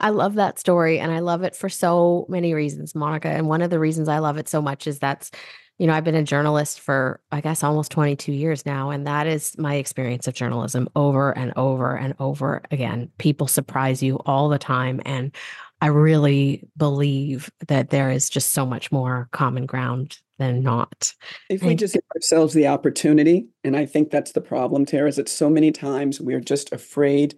I 0.02 0.10
love 0.10 0.36
that 0.36 0.60
story 0.60 1.00
and 1.00 1.10
I 1.10 1.20
love 1.20 1.44
it 1.44 1.56
for 1.56 1.70
so 1.70 2.26
many 2.28 2.54
reasons, 2.54 2.96
Monica. 2.96 3.30
And 3.30 3.48
one 3.48 3.62
of 3.62 3.70
the 3.70 3.80
reasons 3.80 4.10
I 4.10 4.20
love 4.20 4.38
it 4.38 4.50
so 4.50 4.62
much 4.62 4.88
is 4.88 5.00
that's, 5.00 5.32
you 5.78 5.88
know, 5.88 5.94
I've 5.94 6.04
been 6.04 6.16
a 6.16 6.24
journalist 6.24 6.80
for, 6.80 7.20
I 7.32 7.42
guess, 7.42 7.64
almost 7.64 7.92
22 7.92 8.32
years 8.32 8.66
now. 8.66 8.92
And 8.92 9.06
that 9.08 9.28
is 9.28 9.58
my 9.58 9.76
experience 9.76 10.28
of 10.28 10.34
journalism 10.34 10.88
over 10.96 11.32
and 11.38 11.52
over 11.58 11.96
and 11.96 12.14
over 12.20 12.62
again. 12.72 13.12
People 13.18 13.48
surprise 13.48 14.02
you 14.02 14.16
all 14.26 14.48
the 14.48 14.58
time. 14.58 15.02
And 15.06 15.36
I 15.82 15.88
really 15.88 16.68
believe 16.78 17.52
that 17.68 17.90
there 17.90 18.10
is 18.10 18.30
just 18.30 18.52
so 18.52 18.66
much 18.66 18.92
more 18.92 19.28
common 19.32 19.66
ground 19.66 20.18
than 20.38 20.64
not. 20.64 21.14
If 21.50 21.64
we 21.64 21.76
just 21.76 21.94
give 21.94 22.04
ourselves 22.16 22.54
the 22.54 22.68
opportunity, 22.68 23.48
and 23.64 23.76
I 23.76 23.86
think 23.86 24.12
that's 24.12 24.32
the 24.32 24.42
problem, 24.42 24.86
Tara, 24.86 25.10
is 25.10 25.18
that 25.18 25.30
so 25.30 25.50
many 25.50 25.72
times 25.72 26.20
we're 26.22 26.42
just 26.42 26.72
afraid 26.72 27.36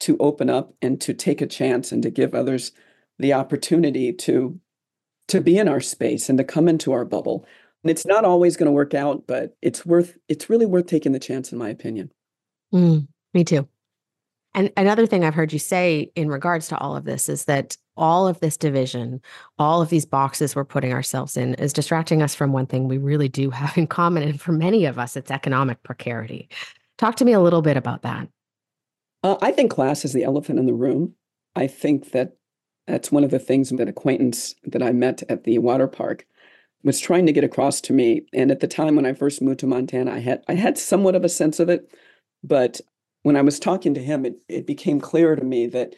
to 0.00 0.16
open 0.18 0.48
up 0.48 0.74
and 0.80 1.00
to 1.00 1.12
take 1.14 1.40
a 1.40 1.46
chance 1.46 1.92
and 1.92 2.02
to 2.02 2.10
give 2.10 2.34
others 2.34 2.72
the 3.18 3.32
opportunity 3.32 4.12
to 4.12 4.58
to 5.28 5.40
be 5.40 5.58
in 5.58 5.68
our 5.68 5.80
space 5.80 6.28
and 6.28 6.38
to 6.38 6.44
come 6.44 6.66
into 6.66 6.92
our 6.92 7.04
bubble. 7.04 7.46
And 7.82 7.90
it's 7.90 8.06
not 8.06 8.24
always 8.24 8.56
going 8.56 8.66
to 8.66 8.72
work 8.72 8.94
out, 8.94 9.26
but 9.26 9.56
it's 9.62 9.86
worth 9.86 10.16
it's 10.28 10.50
really 10.50 10.66
worth 10.66 10.86
taking 10.86 11.12
the 11.12 11.18
chance 11.18 11.52
in 11.52 11.58
my 11.58 11.70
opinion. 11.70 12.10
Mm, 12.72 13.08
me 13.34 13.44
too. 13.44 13.68
And 14.54 14.72
another 14.76 15.06
thing 15.06 15.24
I've 15.24 15.34
heard 15.34 15.52
you 15.52 15.58
say 15.58 16.10
in 16.16 16.28
regards 16.28 16.68
to 16.68 16.78
all 16.78 16.96
of 16.96 17.04
this 17.04 17.28
is 17.28 17.44
that 17.44 17.76
all 17.96 18.26
of 18.26 18.40
this 18.40 18.56
division, 18.56 19.20
all 19.58 19.80
of 19.80 19.90
these 19.90 20.04
boxes 20.04 20.56
we're 20.56 20.64
putting 20.64 20.92
ourselves 20.92 21.36
in 21.36 21.54
is 21.54 21.72
distracting 21.72 22.20
us 22.20 22.34
from 22.34 22.52
one 22.52 22.66
thing 22.66 22.88
we 22.88 22.98
really 22.98 23.28
do 23.28 23.50
have 23.50 23.76
in 23.78 23.86
common. 23.86 24.24
And 24.24 24.40
for 24.40 24.52
many 24.52 24.86
of 24.86 24.98
us, 24.98 25.16
it's 25.16 25.30
economic 25.30 25.82
precarity. 25.82 26.48
Talk 26.98 27.16
to 27.16 27.24
me 27.24 27.32
a 27.32 27.40
little 27.40 27.62
bit 27.62 27.76
about 27.76 28.02
that. 28.02 28.28
Uh, 29.22 29.36
I 29.40 29.52
think 29.52 29.70
class 29.70 30.04
is 30.04 30.12
the 30.12 30.24
elephant 30.24 30.58
in 30.58 30.66
the 30.66 30.74
room. 30.74 31.14
I 31.54 31.66
think 31.66 32.12
that 32.12 32.36
that's 32.86 33.12
one 33.12 33.22
of 33.22 33.30
the 33.30 33.38
things 33.38 33.70
that 33.70 33.88
acquaintance 33.88 34.54
that 34.64 34.82
I 34.82 34.92
met 34.92 35.22
at 35.28 35.44
the 35.44 35.58
water 35.58 35.86
park 35.86 36.26
was 36.82 37.00
trying 37.00 37.26
to 37.26 37.32
get 37.32 37.44
across 37.44 37.80
to 37.82 37.92
me. 37.92 38.22
And 38.32 38.50
at 38.50 38.60
the 38.60 38.68
time 38.68 38.96
when 38.96 39.06
I 39.06 39.12
first 39.12 39.42
moved 39.42 39.60
to 39.60 39.66
Montana, 39.66 40.12
I 40.12 40.18
had 40.18 40.44
I 40.48 40.54
had 40.54 40.78
somewhat 40.78 41.14
of 41.14 41.24
a 41.24 41.28
sense 41.28 41.60
of 41.60 41.68
it, 41.68 41.92
but 42.42 42.80
when 43.22 43.36
I 43.36 43.42
was 43.42 43.60
talking 43.60 43.94
to 43.94 44.02
him, 44.02 44.24
it, 44.24 44.42
it 44.48 44.66
became 44.66 45.00
clear 45.00 45.36
to 45.36 45.44
me 45.44 45.66
that 45.66 45.94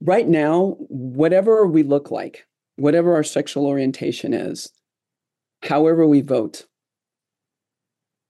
right 0.00 0.26
now, 0.26 0.76
whatever 0.88 1.66
we 1.66 1.82
look 1.82 2.10
like, 2.10 2.46
whatever 2.76 3.14
our 3.14 3.22
sexual 3.22 3.66
orientation 3.66 4.32
is, 4.32 4.72
however 5.62 6.06
we 6.06 6.22
vote, 6.22 6.66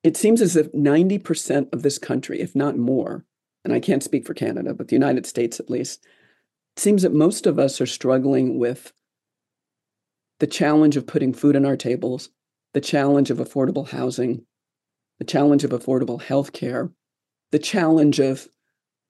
it 0.03 0.17
seems 0.17 0.41
as 0.41 0.57
if 0.57 0.71
90% 0.73 1.73
of 1.73 1.83
this 1.83 1.99
country, 1.99 2.41
if 2.41 2.55
not 2.55 2.77
more, 2.77 3.25
and 3.65 3.73
I 3.73 3.81
can't 3.81 4.03
speak 4.03 4.25
for 4.25 4.35
Canada, 4.35 4.75
but 4.75 4.89
the 4.89 4.95
United 4.95 5.27
States 5.27 5.59
at 5.59 5.71
least, 5.71 6.05
it 6.77 6.81
seems 6.81 7.03
that 7.03 7.13
most 7.13 7.47
of 7.47 7.59
us 7.59 7.81
are 7.81 7.87
struggling 7.87 8.59
with 8.59 8.93
the 10.41 10.47
challenge 10.47 10.97
of 10.97 11.07
putting 11.07 11.33
food 11.33 11.57
on 11.57 11.65
our 11.65 11.77
tables, 11.77 12.31
the 12.75 12.81
challenge 12.81 13.31
of 13.31 13.39
affordable 13.39 13.89
housing, 13.89 14.45
the 15.19 15.25
challenge 15.25 15.65
of 15.65 15.71
affordable 15.71 16.21
health 16.21 16.53
care, 16.53 16.91
the 17.53 17.59
challenge 17.59 18.19
of 18.19 18.49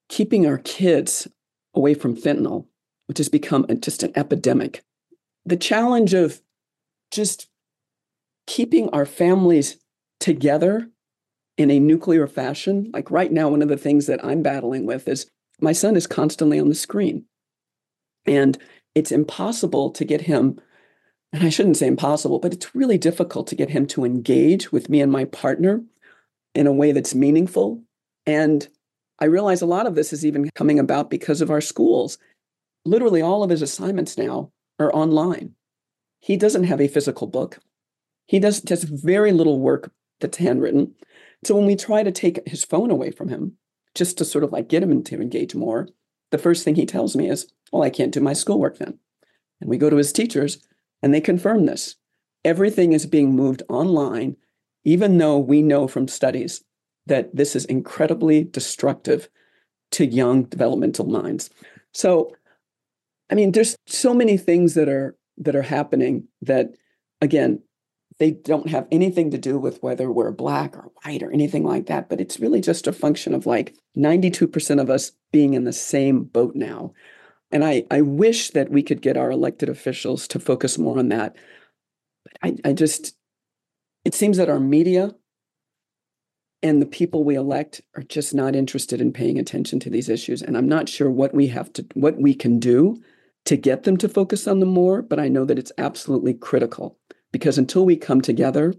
keeping 0.09 0.47
our 0.47 0.59
kids 0.59 1.27
away 1.75 1.95
from 1.95 2.17
fentanyl, 2.17 2.67
which 3.07 3.19
has 3.19 3.29
become 3.29 3.67
just 3.81 4.03
an 4.03 4.13
epidemic, 4.15 4.85
the 5.45 5.57
challenge 5.57 6.15
of 6.15 6.41
just 7.11 7.49
keeping 8.47 8.89
our 8.91 9.07
families 9.07 9.79
together 10.21 10.89
in 11.57 11.71
a 11.71 11.81
nuclear 11.81 12.27
fashion. 12.27 12.91
Like 12.93 13.11
right 13.11 13.33
now, 13.33 13.49
one 13.49 13.63
of 13.63 13.69
the 13.69 13.77
things 13.77 14.07
that 14.07 14.25
I'm 14.25 14.43
battling 14.43 14.87
with 14.87 15.09
is 15.09 15.27
my 15.61 15.73
son 15.73 15.97
is 15.97 16.07
constantly 16.07 16.61
on 16.61 16.69
the 16.69 16.75
screen. 16.75 17.25
And 18.27 18.59
it's 18.95 19.13
impossible 19.13 19.91
to 19.91 20.05
get 20.05 20.23
him 20.23 20.61
and 21.33 21.45
I 21.45 21.49
shouldn't 21.49 21.77
say 21.77 21.87
impossible, 21.87 22.39
but 22.39 22.53
it's 22.53 22.75
really 22.75 22.99
difficult 22.99 23.47
to 23.49 23.57
get 23.57 23.71
him 23.71 23.87
to 23.89 24.05
engage 24.05 24.73
with 24.73 24.89
me 24.89 25.01
and 25.01 25.13
my 25.13 25.25
partner 25.27 25.83
in 26.55 26.67
a 26.67 26.73
way 26.73 26.93
that's 26.93 27.15
meaningful. 27.15 27.83
And 28.25 28.67
I 29.19 29.27
realize 29.27 29.63
a 29.63 29.67
lot 29.67 29.87
of 29.87 29.95
this 29.95 30.13
is 30.13 30.25
even 30.25 30.51
coming 30.55 30.79
about 30.79 31.11
because 31.11 31.41
of 31.41 31.51
our 31.51 31.61
schools. 31.61 32.19
Literally, 32.85 33.23
all 33.23 33.43
of 33.43 33.51
his 33.51 33.63
assignments 33.63 34.17
now 34.17 34.53
are 34.79 34.95
online. 34.95 35.55
He 36.21 36.37
doesn't 36.37 36.65
have 36.65 36.81
a 36.81 36.89
physical 36.89 37.27
book. 37.27 37.59
He 38.27 38.39
does 38.39 38.61
does 38.61 38.85
very 38.85 39.33
little 39.33 39.61
work 39.61 39.93
that's 40.21 40.39
handwritten. 40.39 40.95
So 41.45 41.55
when 41.55 41.67
we 41.67 41.77
try 41.77 42.03
to 42.03 42.11
take 42.11 42.47
his 42.49 42.65
phone 42.65 42.91
away 42.91 43.11
from 43.11 43.29
him, 43.29 43.57
just 43.95 44.19
to 44.19 44.25
sort 44.25 44.45
of 44.45 44.53
like 44.53 44.69
get 44.69 44.83
him 44.83 45.03
to 45.05 45.21
engage 45.21 45.55
more, 45.55 45.89
the 46.31 46.39
first 46.39 46.65
thing 46.65 46.75
he 46.75 46.87
tells 46.87 47.15
me 47.15 47.29
is, 47.29 47.53
"Well, 47.73 47.83
I 47.83 47.91
can't 47.91 48.13
do 48.13 48.21
my 48.21 48.33
schoolwork 48.33 48.79
then." 48.79 48.99
And 49.61 49.71
we 49.71 49.79
go 49.79 49.91
to 49.91 49.97
his 49.97 50.13
teachers, 50.13 50.59
and 51.03 51.13
they 51.13 51.21
confirm 51.21 51.67
this. 51.67 51.97
Everything 52.45 52.93
is 52.93 53.07
being 53.07 53.35
moved 53.35 53.63
online, 53.69 54.37
even 54.85 55.19
though 55.19 55.39
we 55.39 55.63
know 55.63 55.89
from 55.89 56.09
studies 56.09 56.63
that 57.07 57.35
this 57.35 57.57
is 57.57 57.65
incredibly 57.67 58.45
destructive 58.45 59.29
to 59.93 60.07
young 60.07 60.45
developmental 60.45 61.07
minds. 61.07 61.51
So, 61.93 62.35
I 63.31 63.35
mean, 63.35 63.53
there's 63.53 63.77
so 63.87 64.13
many 64.15 64.37
things 64.37 64.75
that 64.75 64.89
are 64.89 65.17
that 65.39 65.57
are 65.57 65.63
happening 65.63 66.29
that, 66.43 66.71
again, 67.21 67.63
they 68.19 68.31
don't 68.31 68.71
have 68.71 68.87
anything 68.91 69.31
to 69.31 69.39
do 69.39 69.59
with 69.59 69.83
whether 69.83 70.11
we're 70.11 70.33
black 70.33 70.77
or 70.77 70.91
white 71.05 71.23
or 71.23 71.31
anything 71.31 71.65
like 71.65 71.87
that. 71.87 72.09
But 72.09 72.21
it's 72.21 72.41
really 72.41 72.61
just 72.61 72.87
a 72.87 72.93
function 72.93 73.35
of 73.35 73.47
like 73.47 73.75
92% 73.97 74.81
of 74.81 74.89
us 74.89 75.13
being 75.33 75.55
in 75.55 75.65
the 75.65 75.73
same 75.73 76.25
boat 76.25 76.55
now. 76.55 76.93
And 77.51 77.65
I, 77.65 77.85
I 77.91 78.01
wish 78.01 78.51
that 78.51 78.71
we 78.71 78.83
could 78.83 79.01
get 79.01 79.17
our 79.17 79.31
elected 79.31 79.69
officials 79.69 80.27
to 80.29 80.41
focus 80.41 80.79
more 80.79 80.99
on 80.99 81.09
that. 81.11 81.37
But 82.25 82.33
I, 82.43 82.71
I 82.71 82.73
just, 82.73 83.15
it 84.05 84.15
seems 84.15 84.37
that 84.37 84.49
our 84.49 84.61
media 84.61 85.15
and 86.63 86.83
the 86.83 86.87
people 86.87 87.23
we 87.23 87.37
elect 87.37 87.81
are 87.95 88.03
just 88.03 88.35
not 88.35 88.57
interested 88.57 89.01
in 89.01 89.13
paying 89.13 89.39
attention 89.39 89.79
to 89.81 89.91
these 89.91 90.09
issues. 90.09 90.43
And 90.43 90.57
I'm 90.57 90.69
not 90.69 90.89
sure 90.89 91.11
what 91.11 91.35
we 91.35 91.47
have 91.49 91.73
to, 91.75 91.87
what 91.95 92.17
we 92.21 92.35
can 92.35 92.59
do 92.59 93.01
to 93.45 93.57
get 93.57 93.85
them 93.85 93.97
to 93.99 94.09
focus 94.09 94.49
on 94.49 94.59
them 94.59 94.71
more, 94.71 95.03
but 95.03 95.21
I 95.21 95.29
know 95.29 95.45
that 95.45 95.59
it's 95.59 95.73
absolutely 95.79 96.35
critical 96.35 96.99
because 97.31 97.59
until 97.59 97.85
we 97.85 97.97
come 97.97 98.21
together, 98.21 98.75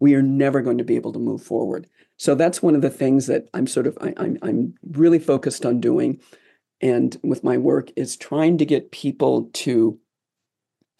we 0.00 0.14
are 0.14 0.22
never 0.22 0.60
going 0.60 0.78
to 0.78 0.84
be 0.84 0.96
able 0.96 1.12
to 1.12 1.18
move 1.20 1.42
forward. 1.42 1.86
So 2.16 2.34
that's 2.34 2.62
one 2.62 2.74
of 2.74 2.82
the 2.82 2.90
things 2.90 3.28
that 3.28 3.48
I'm 3.54 3.68
sort 3.68 3.86
of 3.86 3.96
I, 4.00 4.08
am 4.08 4.14
I'm, 4.16 4.38
I'm 4.42 4.74
really 4.90 5.20
focused 5.20 5.64
on 5.64 5.80
doing 5.80 6.20
and 6.82 7.16
with 7.22 7.44
my 7.44 7.56
work 7.56 7.90
is 7.96 8.16
trying 8.16 8.58
to 8.58 8.66
get 8.66 8.90
people 8.90 9.48
to 9.52 9.98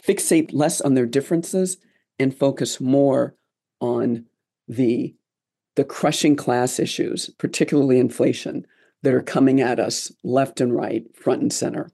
fixate 0.03 0.51
less 0.53 0.81
on 0.81 0.95
their 0.95 1.07
differences 1.07 1.77
and 2.19 2.37
focus 2.37 2.81
more 2.81 3.35
on 3.81 4.27
the 4.69 5.15
the 5.75 5.85
crushing 5.85 6.37
class 6.37 6.79
issues, 6.79 7.31
particularly 7.39 7.99
inflation, 7.99 8.67
that 9.03 9.15
are 9.15 9.23
coming 9.23 9.61
at 9.61 9.81
us 9.81 10.13
left 10.23 10.61
and 10.61 10.75
right, 10.75 11.05
front 11.17 11.41
and 11.41 11.53
center. 11.53 11.91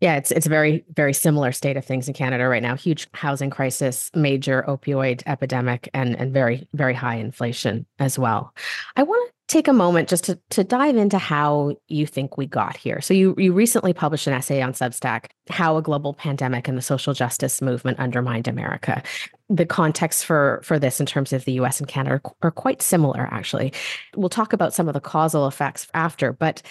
Yeah, 0.00 0.16
it's 0.16 0.30
it's 0.30 0.46
a 0.46 0.50
very 0.50 0.84
very 0.94 1.12
similar 1.12 1.52
state 1.52 1.76
of 1.76 1.84
things 1.84 2.08
in 2.08 2.14
Canada 2.14 2.48
right 2.48 2.62
now. 2.62 2.74
Huge 2.74 3.06
housing 3.12 3.50
crisis, 3.50 4.10
major 4.14 4.64
opioid 4.66 5.22
epidemic, 5.26 5.90
and 5.92 6.18
and 6.18 6.32
very 6.32 6.66
very 6.72 6.94
high 6.94 7.16
inflation 7.16 7.86
as 7.98 8.18
well. 8.18 8.54
I 8.96 9.02
want 9.02 9.28
to 9.28 9.34
take 9.46 9.68
a 9.68 9.72
moment 9.74 10.08
just 10.08 10.24
to, 10.24 10.38
to 10.50 10.62
dive 10.62 10.96
into 10.96 11.18
how 11.18 11.74
you 11.88 12.06
think 12.06 12.38
we 12.38 12.46
got 12.46 12.78
here. 12.78 13.02
So 13.02 13.12
you 13.12 13.34
you 13.36 13.52
recently 13.52 13.92
published 13.92 14.26
an 14.26 14.32
essay 14.32 14.62
on 14.62 14.72
Substack, 14.72 15.26
how 15.50 15.76
a 15.76 15.82
global 15.82 16.14
pandemic 16.14 16.66
and 16.66 16.78
the 16.78 16.82
social 16.82 17.12
justice 17.12 17.60
movement 17.60 17.98
undermined 17.98 18.48
America. 18.48 19.02
The 19.50 19.66
context 19.66 20.24
for 20.24 20.62
for 20.64 20.78
this 20.78 20.98
in 20.98 21.04
terms 21.04 21.34
of 21.34 21.44
the 21.44 21.52
US 21.54 21.78
and 21.78 21.88
Canada 21.88 22.22
are, 22.24 22.32
are 22.40 22.50
quite 22.50 22.80
similar 22.80 23.28
actually. 23.30 23.74
We'll 24.16 24.30
talk 24.30 24.54
about 24.54 24.72
some 24.72 24.88
of 24.88 24.94
the 24.94 25.00
causal 25.00 25.46
effects 25.46 25.88
after, 25.92 26.32
but 26.32 26.62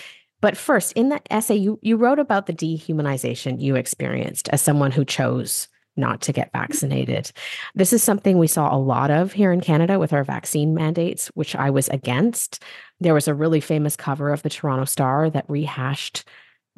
but 0.41 0.57
first, 0.57 0.93
in 0.93 1.09
that 1.09 1.27
essay, 1.29 1.55
you 1.55 1.79
you 1.81 1.97
wrote 1.97 2.19
about 2.19 2.45
the 2.45 2.53
dehumanization 2.53 3.61
you 3.61 3.75
experienced 3.75 4.49
as 4.49 4.61
someone 4.61 4.91
who 4.91 5.05
chose 5.05 5.67
not 5.97 6.21
to 6.21 6.33
get 6.33 6.51
vaccinated. 6.53 7.31
This 7.75 7.91
is 7.91 8.01
something 8.01 8.37
we 8.37 8.47
saw 8.47 8.73
a 8.73 8.79
lot 8.79 9.11
of 9.11 9.33
here 9.33 9.51
in 9.51 9.61
Canada 9.61 9.99
with 9.99 10.13
our 10.13 10.23
vaccine 10.23 10.73
mandates, 10.73 11.27
which 11.35 11.55
I 11.55 11.69
was 11.69 11.89
against. 11.89 12.63
There 12.99 13.13
was 13.13 13.27
a 13.27 13.33
really 13.33 13.59
famous 13.59 13.95
cover 13.95 14.31
of 14.31 14.41
the 14.41 14.49
Toronto 14.49 14.85
Star 14.85 15.29
that 15.29 15.49
rehashed 15.49 16.23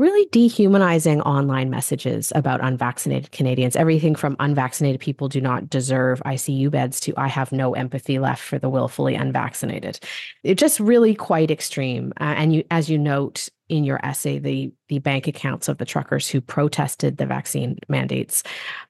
really 0.02 0.28
dehumanizing 0.32 1.22
online 1.22 1.70
messages 1.70 2.34
about 2.34 2.60
unvaccinated 2.64 3.32
Canadians. 3.32 3.76
Everything 3.76 4.16
from 4.16 4.36
unvaccinated 4.40 5.00
people 5.00 5.30
do 5.30 5.40
not 5.40 5.70
deserve 5.70 6.20
ICU 6.26 6.72
beds 6.72 7.00
to 7.02 7.14
I 7.18 7.28
have 7.28 7.52
no 7.52 7.76
empathy 7.76 8.18
left 8.18 8.42
for 8.42 8.58
the 8.58 8.68
willfully 8.68 9.14
unvaccinated. 9.14 10.00
It's 10.44 10.60
just 10.60 10.80
really 10.80 11.14
quite 11.14 11.52
extreme. 11.52 12.14
Uh, 12.20 12.34
and 12.36 12.56
you, 12.56 12.64
as 12.72 12.90
you 12.90 12.98
note 12.98 13.48
in 13.70 13.84
your 13.84 14.04
essay, 14.04 14.40
the 14.40 14.74
the 14.90 14.98
bank 14.98 15.28
accounts 15.28 15.70
of 15.70 15.78
the 15.78 15.86
truckers 15.86 16.28
who 16.28 16.42
protested 16.42 17.18
the 17.18 17.28
vaccine 17.28 17.78
mandates 17.88 18.42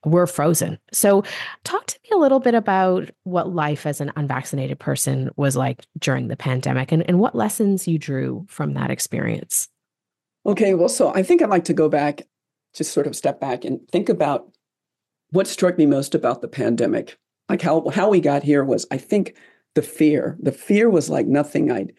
were 0.05 0.25
frozen. 0.25 0.79
So, 0.93 1.25
talk 1.65 1.87
to 1.87 1.99
me 2.05 2.15
a 2.15 2.19
little 2.19 2.39
bit 2.39 2.55
about 2.55 3.09
what 3.25 3.53
life 3.53 3.85
as 3.85 3.99
an 3.99 4.13
unvaccinated 4.15 4.79
person 4.79 5.29
was 5.35 5.57
like 5.57 5.85
during 5.99 6.29
the 6.29 6.37
pandemic, 6.37 6.93
and, 6.93 7.03
and 7.09 7.19
what 7.19 7.35
lessons 7.35 7.85
you 7.85 7.99
drew 7.99 8.45
from 8.47 8.75
that 8.75 8.89
experience. 8.89 9.67
Okay, 10.45 10.73
well, 10.73 10.89
so 10.89 11.13
I 11.13 11.23
think 11.23 11.41
I'd 11.41 11.49
like 11.49 11.65
to 11.65 11.73
go 11.73 11.87
back, 11.87 12.23
just 12.73 12.91
sort 12.91 13.07
of 13.07 13.15
step 13.15 13.39
back 13.39 13.63
and 13.63 13.79
think 13.89 14.09
about 14.09 14.49
what 15.31 15.47
struck 15.47 15.77
me 15.77 15.85
most 15.85 16.15
about 16.15 16.41
the 16.41 16.47
pandemic. 16.47 17.17
Like 17.49 17.61
how 17.61 17.89
how 17.89 18.09
we 18.09 18.21
got 18.21 18.43
here 18.43 18.63
was, 18.63 18.85
I 18.91 18.97
think, 18.97 19.35
the 19.75 19.81
fear. 19.81 20.37
The 20.41 20.51
fear 20.51 20.89
was 20.89 21.09
like 21.09 21.27
nothing 21.27 21.71
I'd 21.71 21.93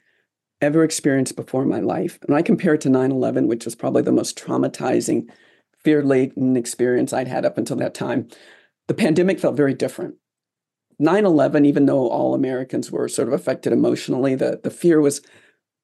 ever 0.60 0.84
experienced 0.84 1.36
before 1.36 1.62
in 1.62 1.68
my 1.68 1.80
life. 1.80 2.18
And 2.26 2.36
I 2.36 2.42
compare 2.42 2.74
it 2.74 2.80
to 2.82 2.88
9-11, 2.88 3.48
which 3.48 3.64
was 3.64 3.74
probably 3.74 4.02
the 4.02 4.12
most 4.12 4.38
traumatizing, 4.38 5.28
fear-laden 5.82 6.56
experience 6.56 7.12
I'd 7.12 7.28
had 7.28 7.44
up 7.44 7.58
until 7.58 7.76
that 7.78 7.94
time. 7.94 8.28
The 8.86 8.94
pandemic 8.94 9.40
felt 9.40 9.56
very 9.56 9.74
different. 9.74 10.14
9-11, 11.00 11.66
even 11.66 11.86
though 11.86 12.08
all 12.08 12.34
Americans 12.34 12.92
were 12.92 13.08
sort 13.08 13.28
of 13.28 13.34
affected 13.34 13.72
emotionally, 13.72 14.36
the, 14.36 14.60
the 14.62 14.70
fear 14.70 15.00
was 15.00 15.20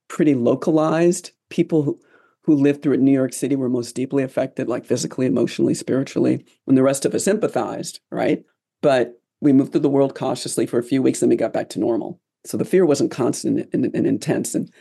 pretty 0.09 0.35
localized. 0.35 1.33
People 1.51 1.83
who 1.83 2.01
who 2.49 2.55
lived 2.55 2.83
through 2.83 2.95
it 2.95 3.01
in 3.01 3.05
New 3.05 3.13
York 3.13 3.35
City 3.35 3.55
were 3.57 3.69
most 3.69 3.95
deeply 3.95 4.23
affected, 4.23 4.69
like 4.69 4.87
physically, 4.87 5.27
emotionally, 5.27 5.75
spiritually, 5.75 6.47
when 6.65 6.77
the 6.77 6.83
rest 6.83 7.05
of 7.05 7.15
us 7.15 7.27
empathized, 7.27 8.01
right? 8.11 8.43
But 8.81 9.21
we 9.43 9.53
moved 9.53 9.73
through 9.73 9.83
the 9.83 9.91
world 9.91 10.15
cautiously 10.15 10.65
for 10.65 10.79
a 10.79 10.83
few 10.83 11.03
weeks, 11.03 11.21
then 11.21 11.29
we 11.29 11.37
got 11.37 11.53
back 11.53 11.69
to 11.69 11.79
normal. 11.79 12.23
So 12.47 12.57
the 12.57 12.65
fear 12.65 12.87
wasn't 12.87 13.11
constant 13.11 13.69
and, 13.75 13.85
and, 13.85 13.95
and 13.95 14.07
intense. 14.07 14.55
And 14.55 14.73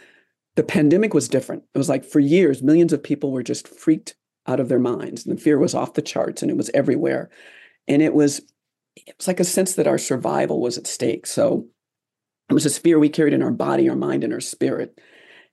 the 0.56 0.64
pandemic 0.64 1.14
was 1.14 1.28
different. 1.28 1.64
It 1.76 1.78
was 1.78 1.90
like 1.90 2.06
for 2.06 2.22
years, 2.22 2.64
millions 2.64 2.94
of 2.94 3.04
people 3.04 3.34
were 3.34 3.44
just 3.44 3.68
freaked 3.68 4.16
out 4.48 4.62
of 4.62 4.70
their 4.70 4.80
minds. 4.80 5.26
And 5.26 5.38
the 5.38 5.42
fear 5.42 5.60
was 5.60 5.76
off 5.76 5.94
the 5.94 6.02
charts 6.02 6.42
and 6.42 6.50
it 6.50 6.56
was 6.56 6.72
everywhere. 6.74 7.30
And 7.86 8.02
it 8.02 8.14
was 8.14 8.40
it 8.96 9.14
was 9.18 9.28
like 9.28 9.42
a 9.42 9.44
sense 9.44 9.76
that 9.76 9.88
our 9.88 9.98
survival 9.98 10.62
was 10.62 10.78
at 10.78 10.88
stake. 10.88 11.28
So 11.28 11.68
it 12.50 12.54
was 12.54 12.64
this 12.64 12.78
fear 12.78 12.98
we 12.98 13.10
carried 13.10 13.34
in 13.34 13.44
our 13.44 13.52
body, 13.52 13.90
our 13.90 13.96
mind, 13.98 14.24
and 14.24 14.32
our 14.32 14.40
spirit. 14.40 14.98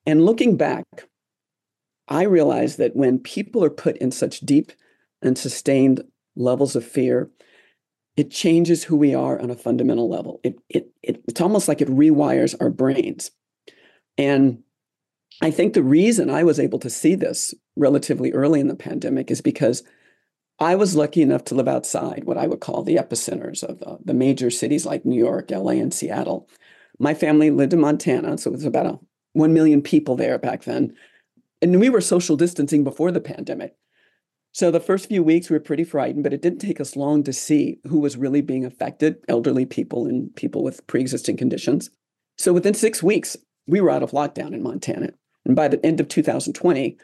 And 0.06 0.25
looking 0.25 0.56
back, 0.56 0.85
I 2.09 2.25
realize 2.25 2.77
that 2.77 2.97
when 2.97 3.19
people 3.19 3.65
are 3.65 3.71
put 3.71 3.97
in 3.99 4.11
such 4.11 4.41
deep 4.41 4.73
and 5.23 5.39
sustained 5.39 6.05
levels 6.37 6.77
of 6.77 6.85
fear, 6.85 7.31
it 8.17 8.31
changes 8.31 8.85
who 8.85 8.97
we 8.97 9.15
are 9.15 9.41
on 9.41 9.51
a 9.51 9.57
fundamental 9.57 10.09
level. 10.09 10.41
It, 10.45 10.57
it, 10.69 10.89
it, 11.03 11.23
it's 11.27 11.41
almost 11.41 11.67
like 11.67 11.81
it 11.81 11.89
rewires 11.89 12.55
our 12.61 12.71
brains. 12.71 13.31
And 14.17 14.63
I 15.43 15.51
think 15.51 15.75
the 15.75 15.83
reason 15.83 16.31
I 16.31 16.45
was 16.45 16.61
able 16.61 16.79
to 16.81 16.91
see 16.91 17.15
this 17.15 17.55
relatively 17.77 18.33
early 18.33 18.61
in 18.61 18.69
the 18.69 18.77
pandemic 18.77 19.31
is 19.31 19.41
because 19.41 19.83
I 20.61 20.77
was 20.77 20.95
lucky 20.95 21.23
enough 21.23 21.45
to 21.45 21.57
live 21.57 21.67
outside 21.67 22.25
what 22.25 22.39
I 22.39 22.47
would 22.47 22.61
call 22.61 22.83
the 22.83 22.97
epicenters 22.97 23.65
of 23.65 23.81
the, 23.81 23.99
the 24.05 24.15
major 24.15 24.51
cities 24.51 24.87
like 24.87 25.05
New 25.05 25.19
York, 25.19 25.51
LA, 25.51 25.73
and 25.73 25.93
Seattle. 25.93 26.49
My 27.01 27.15
family 27.15 27.51
lived 27.51 27.73
in 27.73 27.81
Montana, 27.81 28.39
so 28.39 28.51
it 28.51 28.55
was 28.55 28.65
about 28.65 28.87
a, 28.87 28.99
1 29.33 29.53
million 29.53 29.83
people 29.83 30.15
there 30.15 30.39
back 30.39 30.63
then. 30.63 30.95
And 31.63 31.81
we 31.81 31.89
were 31.89 32.01
social 32.01 32.37
distancing 32.37 32.85
before 32.85 33.11
the 33.11 33.21
pandemic. 33.21 33.75
So 34.53 34.71
the 34.71 34.81
first 34.81 35.09
few 35.09 35.23
weeks 35.23 35.51
we 35.51 35.55
were 35.55 35.61
pretty 35.61 35.83
frightened, 35.83 36.23
but 36.23 36.33
it 36.33 36.41
didn't 36.41 36.61
take 36.61 36.81
us 36.81 36.95
long 36.95 37.25
to 37.25 37.33
see 37.33 37.81
who 37.89 37.99
was 37.99 38.17
really 38.17 38.41
being 38.41 38.65
affected 38.65 39.17
elderly 39.29 39.67
people 39.67 40.07
and 40.07 40.35
people 40.37 40.63
with 40.63 40.87
pre 40.87 41.01
existing 41.01 41.37
conditions. 41.37 41.91
So 42.39 42.53
within 42.53 42.75
six 42.75 43.03
weeks, 43.03 43.37
we 43.67 43.81
were 43.81 43.91
out 43.91 44.03
of 44.03 44.13
lockdown 44.13 44.53
in 44.53 44.63
Montana. 44.63 45.11
And 45.45 45.57
by 45.57 45.69
the 45.69 45.85
end 45.85 46.01
of 46.01 46.09
2020, 46.09 46.97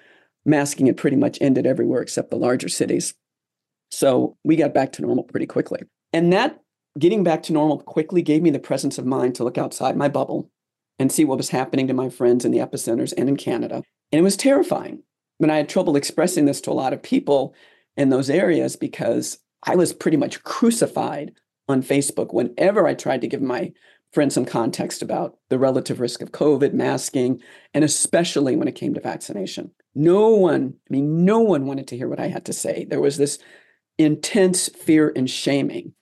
masking 0.45 0.87
had 0.87 0.97
pretty 0.97 1.17
much 1.17 1.39
ended 1.41 1.67
everywhere 1.67 2.03
except 2.03 2.31
the 2.31 2.37
larger 2.37 2.69
cities. 2.69 3.15
So 3.91 4.37
we 4.45 4.57
got 4.57 4.75
back 4.75 4.93
to 4.93 5.03
normal 5.03 5.25
pretty 5.25 5.47
quickly. 5.47 5.81
And 6.13 6.33
that 6.33 6.61
getting 6.99 7.25
back 7.25 7.43
to 7.45 7.53
normal 7.53 7.81
quickly 7.81 8.23
gave 8.23 8.43
me 8.43 8.51
the 8.51 8.59
presence 8.59 8.99
of 8.99 9.07
mind 9.07 9.35
to 9.37 9.45
look 9.45 9.59
outside 9.59 9.97
my 9.97 10.09
bubble 10.09 10.51
and 10.99 11.11
see 11.11 11.25
what 11.25 11.39
was 11.39 11.49
happening 11.49 11.87
to 11.89 11.95
my 11.95 12.09
friends 12.09 12.45
in 12.45 12.53
the 12.53 12.59
epicenters 12.59 13.13
and 13.17 13.29
in 13.29 13.37
Canada. 13.37 13.83
And 14.13 14.19
it 14.19 14.23
was 14.23 14.37
terrifying. 14.37 15.03
But 15.39 15.51
I 15.51 15.57
had 15.57 15.69
trouble 15.69 15.97
expressing 15.97 16.45
this 16.45 16.61
to 16.63 16.71
a 16.71 16.73
lot 16.73 16.93
of 16.93 17.03
people 17.03 17.55
in 17.97 18.11
those 18.11 18.31
areas 18.31 18.77
because 18.77 19.39
I 19.63 19.77
was 19.77 19.93
pretty 19.93 20.17
much 20.17 20.43
crucified 20.43 21.33
on 21.69 21.83
Facebook 21.83 22.33
whenever 22.35 22.87
I 22.87 22.95
tried 22.95 23.21
to 23.23 23.29
give 23.29 23.43
my 23.43 23.73
friends 24.13 24.35
some 24.35 24.45
context 24.45 25.03
about 25.03 25.39
the 25.51 25.59
relative 25.59 26.01
risk 26.01 26.21
of 26.21 26.33
COVID, 26.33 26.73
masking, 26.73 27.41
and 27.73 27.85
especially 27.85 28.57
when 28.57 28.69
it 28.69 28.75
came 28.75 28.93
to 28.95 29.01
vaccination. 29.01 29.71
No 29.95 30.31
one, 30.31 30.75
I 30.89 30.93
mean, 30.93 31.25
no 31.25 31.41
one 31.41 31.67
wanted 31.67 31.87
to 31.89 31.97
hear 31.97 32.09
what 32.09 32.21
I 32.21 32.27
had 32.27 32.45
to 32.47 32.53
say. 32.53 32.85
There 32.85 33.01
was 33.01 33.17
this 33.17 33.39
intense 33.99 34.69
fear 34.69 35.13
and 35.15 35.31
shaming. 35.31 35.95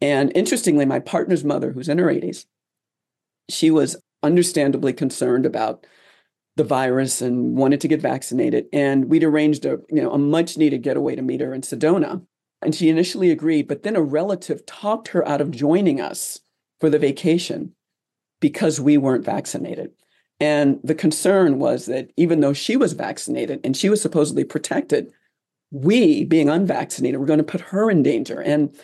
And 0.00 0.32
interestingly, 0.34 0.84
my 0.84 0.98
partner's 0.98 1.44
mother, 1.44 1.70
who's 1.72 1.88
in 1.88 1.98
her 1.98 2.06
80s, 2.06 2.46
she 3.48 3.70
was 3.70 3.96
understandably 4.22 4.92
concerned 4.92 5.46
about 5.46 5.86
the 6.56 6.64
virus 6.64 7.22
and 7.22 7.56
wanted 7.56 7.80
to 7.80 7.88
get 7.88 8.00
vaccinated. 8.00 8.66
And 8.72 9.06
we'd 9.06 9.24
arranged 9.24 9.64
a, 9.64 9.78
you 9.88 10.02
know, 10.02 10.12
a 10.12 10.18
much 10.18 10.56
needed 10.56 10.82
getaway 10.82 11.16
to 11.16 11.22
meet 11.22 11.40
her 11.40 11.54
in 11.54 11.62
Sedona. 11.62 12.22
And 12.60 12.74
she 12.74 12.88
initially 12.88 13.30
agreed, 13.30 13.66
but 13.66 13.82
then 13.82 13.96
a 13.96 14.02
relative 14.02 14.64
talked 14.66 15.08
her 15.08 15.26
out 15.26 15.40
of 15.40 15.50
joining 15.50 16.00
us 16.00 16.40
for 16.80 16.90
the 16.90 16.98
vacation 16.98 17.74
because 18.40 18.80
we 18.80 18.96
weren't 18.96 19.24
vaccinated. 19.24 19.92
And 20.38 20.80
the 20.82 20.94
concern 20.94 21.58
was 21.58 21.86
that 21.86 22.10
even 22.16 22.40
though 22.40 22.52
she 22.52 22.76
was 22.76 22.92
vaccinated 22.92 23.60
and 23.64 23.76
she 23.76 23.88
was 23.88 24.02
supposedly 24.02 24.44
protected, 24.44 25.12
we, 25.70 26.24
being 26.24 26.48
unvaccinated, 26.48 27.18
were 27.18 27.26
going 27.26 27.38
to 27.38 27.44
put 27.44 27.60
her 27.60 27.90
in 27.90 28.02
danger. 28.02 28.40
And 28.40 28.76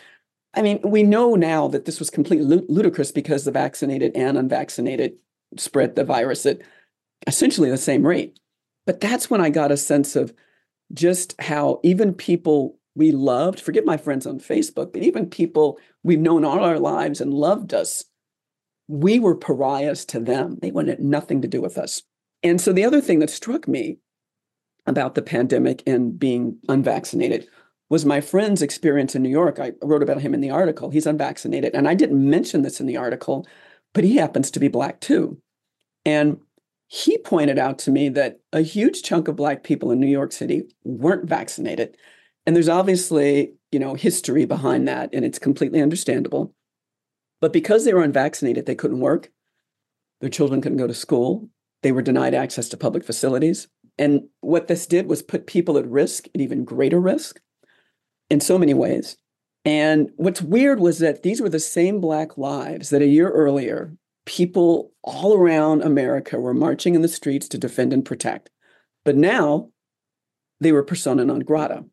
I 0.53 0.61
mean, 0.61 0.79
we 0.83 1.03
know 1.03 1.35
now 1.35 1.67
that 1.67 1.85
this 1.85 1.99
was 1.99 2.09
completely 2.09 2.63
ludicrous 2.67 3.11
because 3.11 3.43
the 3.43 3.51
vaccinated 3.51 4.13
and 4.15 4.37
unvaccinated 4.37 5.13
spread 5.57 5.95
the 5.95 6.03
virus 6.03 6.45
at 6.45 6.59
essentially 7.27 7.69
the 7.69 7.77
same 7.77 8.05
rate. 8.05 8.39
But 8.85 9.01
that's 9.01 9.29
when 9.29 9.41
I 9.41 9.49
got 9.49 9.71
a 9.71 9.77
sense 9.77 10.15
of 10.15 10.33
just 10.93 11.39
how 11.39 11.79
even 11.83 12.13
people 12.13 12.79
we 12.95 13.11
loved, 13.11 13.59
forget 13.59 13.85
my 13.85 13.97
friends 13.97 14.25
on 14.25 14.39
Facebook, 14.39 14.91
but 14.91 15.03
even 15.03 15.29
people 15.29 15.79
we've 16.03 16.19
known 16.19 16.43
all 16.43 16.63
our 16.63 16.79
lives 16.79 17.21
and 17.21 17.33
loved 17.33 17.73
us, 17.73 18.03
we 18.87 19.19
were 19.19 19.35
pariahs 19.35 20.05
to 20.05 20.19
them. 20.19 20.57
They 20.61 20.71
wanted 20.71 20.99
nothing 20.99 21.41
to 21.41 21.47
do 21.47 21.61
with 21.61 21.77
us. 21.77 22.01
And 22.41 22.59
so 22.59 22.73
the 22.73 22.85
other 22.85 23.01
thing 23.01 23.19
that 23.19 23.29
struck 23.29 23.67
me 23.67 23.99
about 24.85 25.15
the 25.15 25.21
pandemic 25.21 25.83
and 25.85 26.17
being 26.17 26.57
unvaccinated 26.67 27.47
was 27.89 28.05
my 28.05 28.21
friend's 28.21 28.61
experience 28.61 29.15
in 29.15 29.21
New 29.21 29.29
York. 29.29 29.59
I 29.59 29.73
wrote 29.81 30.03
about 30.03 30.21
him 30.21 30.33
in 30.33 30.41
the 30.41 30.51
article. 30.51 30.89
He's 30.89 31.07
unvaccinated. 31.07 31.73
And 31.75 31.87
I 31.87 31.93
didn't 31.93 32.29
mention 32.29 32.61
this 32.61 32.79
in 32.79 32.85
the 32.85 32.97
article, 32.97 33.47
but 33.93 34.03
he 34.03 34.15
happens 34.17 34.51
to 34.51 34.59
be 34.59 34.67
Black 34.67 34.99
too. 34.99 35.39
And 36.05 36.39
he 36.89 37.19
pointed 37.19 37.59
out 37.59 37.77
to 37.79 37.91
me 37.91 38.09
that 38.09 38.39
a 38.51 38.61
huge 38.61 39.03
chunk 39.03 39.27
of 39.27 39.35
Black 39.35 39.63
people 39.63 39.91
in 39.91 39.99
New 39.99 40.07
York 40.07 40.31
City 40.31 40.63
weren't 40.83 41.29
vaccinated. 41.29 41.95
And 42.47 42.55
there's 42.55 42.67
obviously, 42.67 43.53
you 43.71 43.77
know, 43.77 43.93
history 43.93 44.45
behind 44.45 44.87
that, 44.87 45.11
and 45.13 45.23
it's 45.23 45.37
completely 45.37 45.81
understandable. 45.81 46.51
But 47.41 47.53
because 47.53 47.85
they 47.85 47.93
were 47.93 48.01
unvaccinated, 48.01 48.65
they 48.65 48.73
couldn't 48.73 49.01
work. 49.01 49.29
Their 50.19 50.31
children 50.31 50.61
couldn't 50.61 50.79
go 50.79 50.87
to 50.87 50.93
school. 50.95 51.47
They 51.83 51.91
were 51.91 52.01
denied 52.01 52.33
access 52.33 52.67
to 52.69 52.77
public 52.77 53.03
facilities. 53.03 53.67
And 53.99 54.23
what 54.41 54.67
this 54.67 54.87
did 54.87 55.05
was 55.05 55.21
put 55.21 55.45
people 55.45 55.77
at 55.77 55.87
risk, 55.87 56.25
at 56.33 56.41
even 56.41 56.65
greater 56.65 56.99
risk 56.99 57.39
in 58.31 58.39
so 58.39 58.57
many 58.57 58.73
ways. 58.73 59.15
And 59.63 60.09
what's 60.15 60.41
weird 60.41 60.79
was 60.79 60.97
that 60.99 61.21
these 61.21 61.39
were 61.39 61.49
the 61.49 61.59
same 61.59 62.01
Black 62.01 62.35
lives 62.35 62.89
that 62.89 63.03
a 63.03 63.07
year 63.07 63.29
earlier, 63.29 63.93
people 64.29 64.91
all 65.01 65.35
around 65.35 65.81
America 65.81 66.39
were 66.39 66.53
marching 66.53 66.93
in 66.93 67.01
the 67.01 67.07
streets 67.07 67.47
to 67.47 67.57
defend 67.57 67.91
and 67.91 68.05
protect. 68.05 68.51
But 69.03 69.15
now 69.15 69.71
they 70.59 70.71
were 70.71 70.83
persona 70.83 71.25
non 71.25 71.39
grata. 71.39 71.83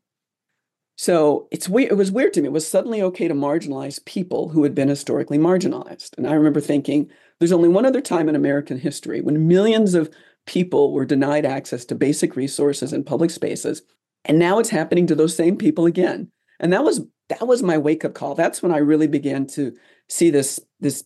So 0.99 1.49
it's 1.51 1.67
weird. 1.67 1.93
It 1.93 1.95
was 1.95 2.13
weird 2.13 2.35
to 2.35 2.43
me. 2.43 2.49
It 2.49 2.53
was 2.53 2.69
suddenly 2.69 3.01
okay 3.01 3.27
to 3.27 3.33
marginalize 3.33 4.05
people 4.05 4.51
who 4.51 4.65
had 4.65 4.75
been 4.75 4.89
historically 4.89 5.39
marginalized. 5.39 6.11
And 6.19 6.27
I 6.27 6.35
remember 6.35 6.61
thinking, 6.61 7.11
there's 7.39 7.53
only 7.53 7.71
one 7.71 7.87
other 7.87 8.03
time 8.03 8.29
in 8.29 8.37
American 8.37 8.79
history 8.79 9.23
when 9.23 9.49
millions 9.49 9.95
of 9.95 10.11
people 10.47 10.93
were 10.93 11.07
denied 11.07 11.47
access 11.47 11.87
to 11.87 11.95
basic 11.95 12.37
resources 12.37 12.93
and 12.93 13.07
public 13.07 13.31
spaces, 13.31 13.81
and 14.27 14.39
now 14.39 14.59
it's 14.59 14.71
happening 14.71 15.07
to 15.07 15.15
those 15.15 15.35
same 15.35 15.57
people 15.57 15.87
again. 15.87 16.31
And 16.61 16.71
that 16.75 16.85
was 16.85 17.01
that 17.31 17.47
was 17.47 17.63
my 17.63 17.79
wake 17.79 18.05
up 18.05 18.13
call. 18.13 18.35
That's 18.35 18.63
when 18.63 18.73
I 18.73 18.79
really 18.79 19.09
began 19.09 19.47
to 19.49 19.75
see 20.09 20.29
this 20.29 20.61
this 20.81 21.05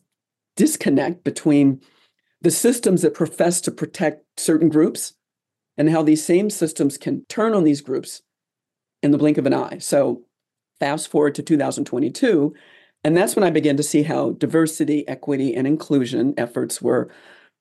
disconnect 0.57 1.25
between 1.25 1.81
the 2.43 2.51
systems 2.51 3.03
that 3.03 3.15
profess 3.15 3.61
to 3.63 3.71
protect 3.71 4.25
certain 4.37 4.69
groups 4.69 5.15
and 5.77 5.91
how 5.91 6.03
these 6.03 6.25
same 6.25 6.51
systems 6.51 6.99
can 6.99 7.25
turn 7.29 7.55
on 7.55 7.65
these 7.65 7.81
groups 7.81 8.23
in 9.03 9.11
the 9.11 9.19
blink 9.19 9.39
of 9.39 9.47
an 9.47 9.55
eye. 9.55 9.79
So 9.79 10.23
fast 10.79 11.09
forward 11.09 11.35
to 11.37 11.43
2022, 11.43 12.55
and 13.05 13.17
that's 13.17 13.35
when 13.35 13.45
I 13.45 13.51
began 13.51 13.77
to 13.79 13.83
see 13.83 14.03
how 14.03 14.31
diversity, 14.33 15.07
equity, 15.09 15.55
and 15.55 15.67
inclusion 15.67 16.35
efforts 16.37 16.83
were 16.83 17.11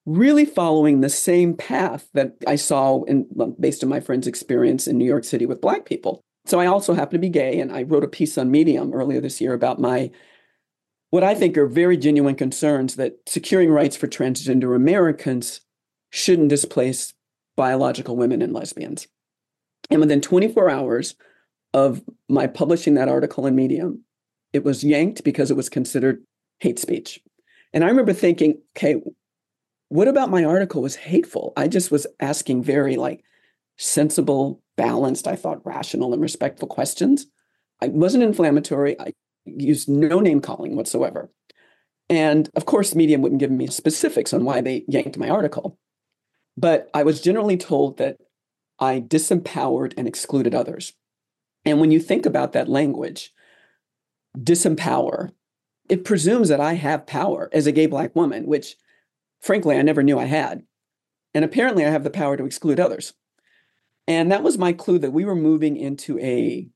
really 0.05 0.45
following 0.45 1.01
the 1.01 1.09
same 1.09 1.55
path 1.55 2.09
that 2.13 2.33
I 2.47 2.55
saw 2.55 3.03
in 3.03 3.27
based 3.59 3.83
on 3.83 3.89
my 3.89 3.99
friend's 3.99 4.27
experience 4.27 4.87
in 4.87 4.97
New 4.97 5.05
York 5.05 5.23
City 5.23 5.45
with 5.45 5.61
Black 5.61 5.85
people. 5.85 6.21
So 6.45 6.59
I 6.59 6.65
also 6.65 6.93
happen 6.93 7.13
to 7.13 7.19
be 7.19 7.29
gay, 7.29 7.59
and 7.59 7.71
I 7.71 7.83
wrote 7.83 8.03
a 8.03 8.07
piece 8.07 8.37
on 8.37 8.49
Medium 8.49 8.93
earlier 8.93 9.21
this 9.21 9.39
year 9.39 9.53
about 9.53 9.79
my 9.79 10.09
what 11.09 11.23
I 11.23 11.35
think 11.35 11.57
are 11.57 11.67
very 11.67 11.97
genuine 11.97 12.35
concerns 12.35 12.95
that 12.95 13.17
securing 13.25 13.71
rights 13.71 13.95
for 13.95 14.07
transgender 14.07 14.75
Americans 14.75 15.61
shouldn't 16.11 16.49
displace 16.49 17.13
biological 17.55 18.15
women 18.15 18.41
and 18.41 18.53
lesbians. 18.53 19.07
And 19.89 19.99
within 19.99 20.21
24 20.21 20.69
hours, 20.69 21.15
of 21.73 22.01
my 22.27 22.47
publishing 22.47 22.95
that 22.95 23.09
article 23.09 23.45
in 23.45 23.55
Medium, 23.55 24.03
it 24.53 24.63
was 24.63 24.83
yanked 24.83 25.23
because 25.23 25.51
it 25.51 25.57
was 25.57 25.69
considered 25.69 26.23
hate 26.59 26.79
speech. 26.79 27.19
And 27.73 27.83
I 27.83 27.87
remember 27.87 28.13
thinking, 28.13 28.59
okay, 28.75 28.95
what 29.89 30.07
about 30.07 30.31
my 30.31 30.43
article 30.43 30.81
was 30.81 30.95
hateful? 30.95 31.53
I 31.55 31.67
just 31.67 31.91
was 31.91 32.07
asking 32.19 32.63
very 32.63 32.95
like 32.95 33.23
sensible, 33.77 34.61
balanced, 34.75 35.27
I 35.27 35.35
thought 35.35 35.65
rational 35.65 36.13
and 36.13 36.21
respectful 36.21 36.67
questions. 36.67 37.27
I 37.81 37.87
wasn't 37.87 38.23
inflammatory. 38.23 38.99
I 38.99 39.13
used 39.57 39.89
no 39.89 40.19
name 40.19 40.41
calling 40.41 40.75
whatsoever. 40.75 41.29
And 42.09 42.49
of 42.55 42.65
course, 42.65 42.95
Medium 42.95 43.21
wouldn't 43.21 43.39
give 43.39 43.51
me 43.51 43.67
specifics 43.67 44.33
on 44.33 44.43
why 44.43 44.61
they 44.61 44.83
yanked 44.87 45.17
my 45.17 45.29
article. 45.29 45.77
But 46.57 46.89
I 46.93 47.03
was 47.03 47.21
generally 47.21 47.57
told 47.57 47.97
that 47.97 48.17
I 48.79 48.99
disempowered 48.99 49.93
and 49.97 50.07
excluded 50.07 50.55
others. 50.55 50.93
And 51.65 51.79
when 51.79 51.91
you 51.91 51.99
think 51.99 52.25
about 52.25 52.53
that 52.53 52.67
language, 52.67 53.31
disempower, 54.37 55.31
it 55.89 56.05
presumes 56.05 56.49
that 56.49 56.59
I 56.59 56.73
have 56.73 57.05
power 57.05 57.49
as 57.51 57.67
a 57.67 57.71
gay 57.71 57.85
Black 57.85 58.15
woman, 58.15 58.45
which 58.45 58.75
frankly 59.41 59.77
I 59.77 59.81
never 59.81 60.03
knew 60.03 60.17
I 60.17 60.25
had. 60.25 60.63
And 61.33 61.45
apparently 61.45 61.85
I 61.85 61.89
have 61.89 62.03
the 62.03 62.09
power 62.09 62.37
to 62.37 62.45
exclude 62.45 62.79
others. 62.79 63.13
And 64.07 64.31
that 64.31 64.43
was 64.43 64.57
my 64.57 64.73
clue 64.73 64.97
that 64.99 65.11
we 65.11 65.25
were 65.25 65.35
moving 65.35 65.77
into 65.77 66.17
a, 66.19 66.67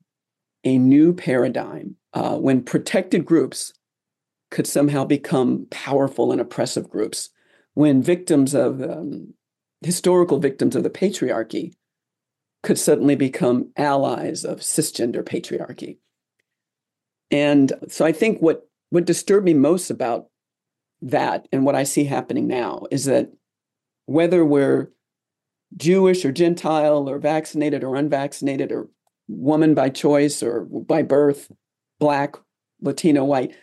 a 0.63 0.77
new 0.77 1.13
paradigm 1.13 1.95
uh, 2.13 2.37
when 2.37 2.63
protected 2.63 3.25
groups 3.25 3.73
could 4.51 4.67
somehow 4.67 5.03
become 5.03 5.67
powerful 5.71 6.31
and 6.31 6.39
oppressive 6.39 6.89
groups, 6.89 7.29
when 7.73 8.03
victims 8.03 8.53
of 8.53 8.81
um, 8.81 9.33
historical 9.81 10.39
victims 10.39 10.75
of 10.75 10.83
the 10.83 10.89
patriarchy 10.89 11.73
could 12.61 12.79
suddenly 12.79 13.15
become 13.15 13.71
allies 13.75 14.45
of 14.45 14.59
cisgender 14.59 15.23
patriarchy. 15.23 15.97
And 17.31 17.73
so 17.89 18.05
I 18.05 18.11
think 18.11 18.39
what 18.39 18.67
what 18.91 19.05
disturbed 19.05 19.45
me 19.45 19.55
most 19.55 19.89
about 19.89 20.27
that 21.01 21.47
and 21.51 21.65
what 21.65 21.75
I 21.75 21.83
see 21.83 22.03
happening 22.03 22.47
now 22.47 22.83
is 22.91 23.05
that 23.05 23.31
whether 24.05 24.45
we're 24.45 24.91
Jewish 25.75 26.23
or 26.23 26.31
Gentile 26.31 27.09
or 27.09 27.17
vaccinated 27.17 27.83
or 27.83 27.95
unvaccinated 27.95 28.71
or 28.71 28.89
woman 29.27 29.73
by 29.73 29.89
choice 29.89 30.43
or 30.43 30.61
by 30.61 31.01
birth, 31.01 31.51
black, 32.03 32.35
Latino, 32.81 33.23
white, 33.23 33.55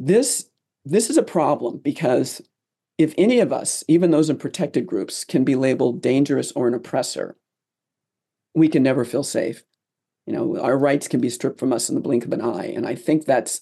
this 0.00 0.50
this 0.84 1.08
is 1.08 1.16
a 1.16 1.22
problem 1.22 1.78
because 1.78 2.42
if 2.98 3.14
any 3.16 3.38
of 3.38 3.52
us, 3.52 3.84
even 3.86 4.10
those 4.10 4.28
in 4.28 4.36
protected 4.36 4.88
groups, 4.88 5.24
can 5.24 5.44
be 5.44 5.54
labeled 5.54 6.02
dangerous 6.02 6.50
or 6.52 6.66
an 6.66 6.74
oppressor, 6.74 7.36
we 8.56 8.66
can 8.66 8.82
never 8.82 9.04
feel 9.04 9.22
safe. 9.22 9.62
You 10.26 10.32
know, 10.32 10.58
our 10.58 10.76
rights 10.76 11.06
can 11.06 11.20
be 11.20 11.30
stripped 11.30 11.60
from 11.60 11.72
us 11.72 11.88
in 11.88 11.94
the 11.94 12.00
blink 12.00 12.24
of 12.24 12.32
an 12.32 12.40
eye. 12.40 12.72
And 12.74 12.88
I 12.88 12.96
think 12.96 13.24
that's 13.24 13.60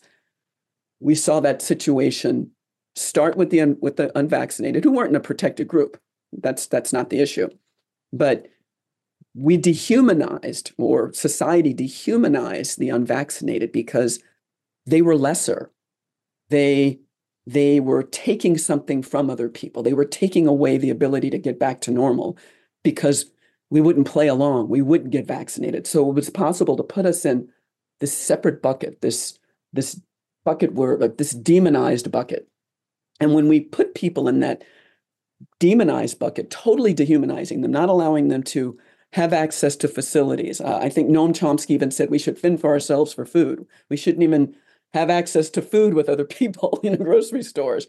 we 0.99 1.15
saw 1.15 1.41
that 1.41 1.61
situation 1.61 2.51
start 2.97 3.37
with 3.37 3.51
the 3.51 3.61
un, 3.61 3.77
with 3.83 3.97
the 3.97 4.11
unvaccinated 4.19 4.85
who 4.85 4.93
weren't 4.93 5.11
in 5.11 5.17
a 5.17 5.21
protected 5.21 5.69
group. 5.69 6.01
That's 6.33 6.67
that's 6.67 6.95
not 6.95 7.11
the 7.11 7.21
issue. 7.21 7.51
But 8.11 8.47
we 9.35 9.57
dehumanized 9.57 10.73
or 10.77 11.13
society 11.13 11.73
dehumanized 11.73 12.79
the 12.79 12.91
unvaccinated 12.91 13.73
because 13.73 14.21
they 14.87 15.03
were 15.03 15.17
lesser. 15.17 15.71
They 16.51 17.01
they 17.47 17.81
were 17.81 18.05
taking 18.05 18.57
something 18.57 19.03
from 19.03 19.29
other 19.29 19.49
people. 19.49 19.83
They 19.83 19.95
were 19.95 20.05
taking 20.05 20.47
away 20.47 20.79
the 20.79 20.91
ability 20.91 21.29
to 21.31 21.39
get 21.39 21.59
back 21.59 21.81
to 21.83 21.91
normal 21.91 22.39
because 22.85 23.27
we 23.69 23.81
wouldn't 23.81 24.07
play 24.07 24.29
along. 24.29 24.69
We 24.69 24.83
wouldn't 24.83 25.11
get 25.11 25.27
vaccinated. 25.27 25.87
So 25.87 26.09
it 26.09 26.15
was 26.15 26.31
possible 26.31 26.77
to 26.77 26.83
put 26.83 27.07
us 27.07 27.25
in 27.25 27.49
this 28.01 28.17
separate 28.17 28.63
bucket, 28.63 29.01
this 29.01 29.39
this 29.73 30.01
bucket 30.45 30.75
where 30.75 30.99
like 30.99 31.17
this 31.17 31.33
demonized 31.33 32.11
bucket. 32.13 32.49
And 33.19 33.35
when 33.35 33.49
we 33.49 33.61
put 33.61 33.95
people 33.95 34.29
in 34.29 34.41
that 34.41 34.63
demonized 35.59 36.19
bucket, 36.19 36.51
totally 36.51 36.93
dehumanizing 36.93 37.63
them, 37.63 37.73
not 37.73 37.89
allowing 37.89 38.29
them 38.29 38.43
to 38.43 38.79
have 39.13 39.33
access 39.33 39.77
to 39.77 39.89
facilities. 39.89 40.61
Uh, 40.61 40.79
I 40.81 40.89
think 40.89 41.11
Noam 41.11 41.33
Chomsky 41.33 41.71
even 41.71 41.91
said 41.91 42.11
we 42.11 42.19
should 42.19 42.39
fend 42.39 42.61
for 42.61 42.71
ourselves 42.71 43.13
for 43.13 43.27
food. 43.27 43.67
We 43.91 43.97
shouldn't 43.97 44.23
even 44.23 44.57
have 44.95 45.11
access 45.11 45.51
to 45.51 45.63
food 45.63 45.95
with 45.95 46.09
other 46.09 46.25
people 46.41 46.81
in 46.83 47.03
grocery 47.03 47.43
stores. 47.43 47.87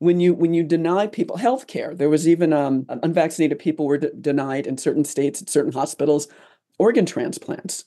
When 0.00 0.20
you 0.20 0.32
when 0.32 0.54
you 0.54 0.62
deny 0.62 1.08
people 1.08 1.38
health 1.38 1.66
care, 1.66 1.94
there 1.94 2.08
was 2.08 2.28
even 2.28 2.52
um, 2.52 2.86
unvaccinated 2.88 3.58
people 3.58 3.86
were 3.86 3.98
d- 3.98 4.10
denied 4.20 4.66
in 4.66 4.78
certain 4.78 5.04
states 5.04 5.42
at 5.42 5.50
certain 5.50 5.72
hospitals 5.72 6.28
organ 6.78 7.04
transplants. 7.04 7.84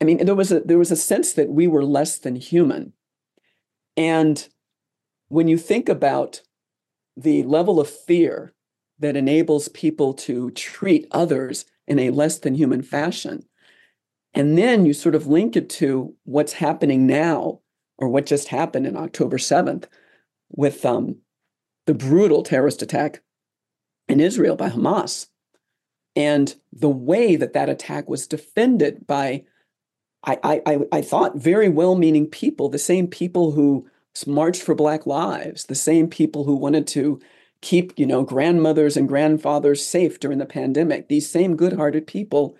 I 0.00 0.04
mean, 0.04 0.24
there 0.24 0.34
was 0.34 0.50
a 0.50 0.60
there 0.60 0.78
was 0.78 0.90
a 0.90 0.96
sense 0.96 1.34
that 1.34 1.50
we 1.50 1.68
were 1.68 1.84
less 1.84 2.18
than 2.18 2.34
human. 2.34 2.92
And 3.96 4.48
when 5.28 5.48
you 5.48 5.56
think 5.56 5.88
about 5.88 6.42
the 7.16 7.42
level 7.44 7.78
of 7.78 7.88
fear 7.88 8.54
that 9.02 9.16
enables 9.16 9.68
people 9.68 10.14
to 10.14 10.50
treat 10.52 11.06
others 11.10 11.64
in 11.86 11.98
a 11.98 12.10
less 12.10 12.38
than 12.38 12.54
human 12.54 12.82
fashion, 12.82 13.44
and 14.34 14.56
then 14.56 14.86
you 14.86 14.94
sort 14.94 15.14
of 15.14 15.26
link 15.26 15.56
it 15.56 15.68
to 15.68 16.14
what's 16.24 16.54
happening 16.54 17.06
now 17.06 17.60
or 17.98 18.08
what 18.08 18.26
just 18.26 18.48
happened 18.48 18.86
in 18.86 18.96
October 18.96 19.36
7th 19.36 19.84
with 20.50 20.84
um, 20.84 21.16
the 21.86 21.94
brutal 21.94 22.42
terrorist 22.42 22.82
attack 22.82 23.22
in 24.08 24.20
Israel 24.20 24.56
by 24.56 24.70
Hamas. 24.70 25.28
And 26.14 26.54
the 26.72 26.88
way 26.88 27.36
that 27.36 27.52
that 27.54 27.68
attack 27.68 28.08
was 28.08 28.26
defended 28.26 29.06
by, 29.06 29.44
I, 30.24 30.60
I, 30.66 30.78
I 30.92 31.02
thought, 31.02 31.36
very 31.36 31.68
well 31.68 31.94
meaning 31.94 32.26
people, 32.26 32.68
the 32.68 32.78
same 32.78 33.06
people 33.06 33.52
who 33.52 33.88
marched 34.26 34.62
for 34.62 34.74
Black 34.74 35.06
lives, 35.06 35.64
the 35.64 35.74
same 35.74 36.08
people 36.08 36.44
who 36.44 36.54
wanted 36.54 36.86
to 36.88 37.20
keep, 37.62 37.98
you 37.98 38.04
know, 38.04 38.22
grandmothers 38.24 38.96
and 38.96 39.08
grandfathers 39.08 39.86
safe 39.86 40.20
during 40.20 40.38
the 40.38 40.46
pandemic, 40.46 41.08
these 41.08 41.30
same 41.30 41.56
good 41.56 41.74
hearted 41.74 42.06
people 42.06 42.56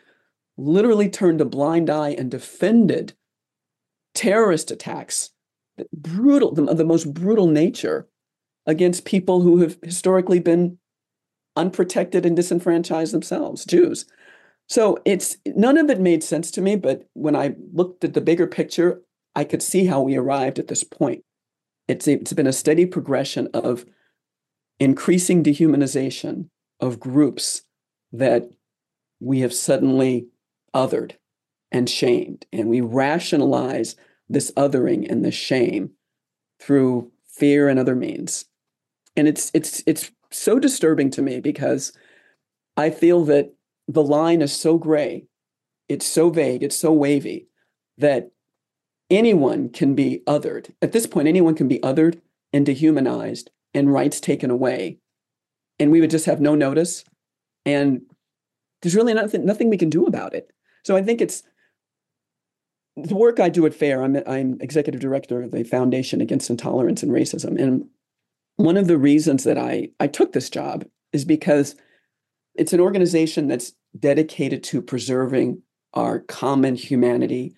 literally 0.57 1.09
turned 1.09 1.41
a 1.41 1.45
blind 1.45 1.91
eye 1.91 2.11
and 2.11 2.31
defended 2.31 3.13
terrorist 4.15 4.71
attacks, 4.71 5.31
brutal, 5.93 6.53
the, 6.53 6.75
the 6.75 6.85
most 6.85 7.13
brutal 7.13 7.47
nature 7.47 8.09
against 8.67 9.05
people 9.05 9.41
who 9.41 9.59
have 9.59 9.77
historically 9.83 10.39
been 10.39 10.79
unprotected 11.57 12.25
and 12.25 12.37
disenfranchised 12.37 13.13
themselves, 13.13 13.65
Jews. 13.65 14.07
So 14.69 14.99
it's 15.05 15.37
none 15.47 15.77
of 15.77 15.91
it 15.91 16.01
made 16.01 16.23
sense 16.23 16.51
to 16.53 16.63
me, 16.63 16.77
but 16.77 17.09
when 17.15 17.35
I 17.35 17.55
looked 17.73 18.05
at 18.05 18.15
the 18.15 18.21
bigger 18.21 18.47
picture, 18.47 19.03
I 19.35 19.45
could 19.45 19.63
see 19.63 19.87
how 19.87 20.01
we 20.01 20.17
arrived 20.17 20.59
at 20.59 20.69
this 20.69 20.85
point. 20.85 21.25
It's, 21.89 22.07
it's 22.07 22.33
been 22.33 22.47
a 22.47 22.53
steady 22.53 22.87
progression 22.87 23.49
of 23.53 23.85
increasing 24.79 25.43
dehumanization 25.43 26.49
of 26.81 27.01
groups 27.01 27.63
that 28.13 28.51
we 29.21 29.41
have 29.41 29.55
suddenly 29.55 30.27
othered 30.75 31.13
and 31.71 31.89
shamed. 31.89 32.47
And 32.53 32.69
we 32.69 32.81
rationalize 32.81 33.97
this 34.29 34.51
othering 34.53 35.11
and 35.11 35.25
this 35.25 35.35
shame 35.35 35.91
through 36.61 37.11
fear 37.27 37.69
and 37.69 37.79
other 37.79 37.95
means. 37.95 38.47
And 39.17 39.29
it's 39.29 39.51
it's 39.55 39.83
it's 39.87 40.11
so 40.31 40.59
disturbing 40.59 41.11
to 41.11 41.23
me 41.23 41.41
because 41.41 41.93
I 42.77 42.91
feel 42.91 43.25
that 43.27 43.55
the 43.87 44.03
line 44.03 44.43
is 44.43 44.53
so 44.53 44.79
gray, 44.79 45.27
it's 45.89 46.07
so 46.07 46.31
vague, 46.31 46.63
it's 46.63 46.77
so 46.77 46.93
wavy 46.93 47.49
that 47.99 48.31
anyone 49.11 49.69
can 49.69 49.95
be 49.95 50.23
othered. 50.27 50.73
At 50.81 50.93
this 50.93 51.07
point, 51.07 51.29
anyone 51.29 51.55
can 51.55 51.69
be 51.69 51.79
othered 51.81 52.21
and 52.53 52.65
dehumanized 52.65 53.51
and 53.75 53.93
rights 53.93 54.21
taken 54.21 54.51
away. 54.51 54.99
And 55.79 55.91
we 55.91 56.01
would 56.01 56.11
just 56.11 56.27
have 56.27 56.41
no 56.41 56.55
notice. 56.55 57.05
And 57.65 58.03
there's 58.81 58.95
really 58.95 59.15
nothing, 59.15 59.45
nothing 59.45 59.71
we 59.71 59.79
can 59.79 59.91
do 59.91 60.07
about 60.07 60.35
it. 60.35 60.51
So 60.85 60.97
I 60.97 61.03
think 61.03 61.21
it's 61.21 61.43
the 62.97 63.15
work 63.15 63.41
I 63.41 63.49
do 63.49 63.65
at 63.67 63.75
FAIR. 63.75 64.03
I'm, 64.03 64.17
I'm 64.27 64.59
executive 64.61 65.01
director 65.01 65.43
of 65.43 65.53
the 65.53 65.65
Foundation 65.65 66.21
Against 66.21 66.51
Intolerance 66.51 67.03
and 67.03 67.13
Racism. 67.13 67.61
And 67.61 67.87
one 68.57 68.77
of 68.77 68.87
the 68.87 68.99
reasons 68.99 69.45
that 69.45 69.57
I, 69.57 69.89
I 69.99 70.07
took 70.07 70.33
this 70.33 70.51
job 70.51 70.85
is 71.13 71.25
because 71.25 71.75
it's 72.55 72.73
an 72.73 72.81
organization 72.81 73.49
that's 73.49 73.73
dedicated 73.99 74.63
to 74.65 74.83
preserving 74.83 75.63
our 75.95 76.21
common 76.21 76.75
humanity 76.75 77.55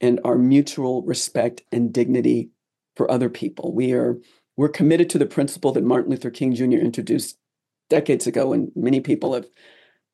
and 0.00 0.20
our 0.24 0.36
mutual 0.36 1.02
respect 1.02 1.62
and 1.72 1.92
dignity 1.92 2.50
for 2.96 3.10
other 3.10 3.28
people. 3.28 3.74
We 3.74 3.92
are 3.92 4.18
we're 4.56 4.68
committed 4.68 5.10
to 5.10 5.18
the 5.18 5.26
principle 5.26 5.72
that 5.72 5.84
Martin 5.84 6.10
Luther 6.10 6.30
King 6.30 6.54
Jr. 6.54 6.78
introduced 6.78 7.38
decades 7.90 8.26
ago, 8.26 8.52
and 8.52 8.70
many 8.74 9.00
people 9.00 9.34
have 9.34 9.46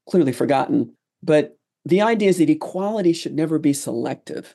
clearly 0.09 0.33
forgotten. 0.33 0.94
But 1.22 1.59
the 1.85 2.00
idea 2.00 2.29
is 2.29 2.38
that 2.38 2.50
equality 2.50 3.12
should 3.12 3.35
never 3.35 3.59
be 3.59 3.72
selective. 3.72 4.55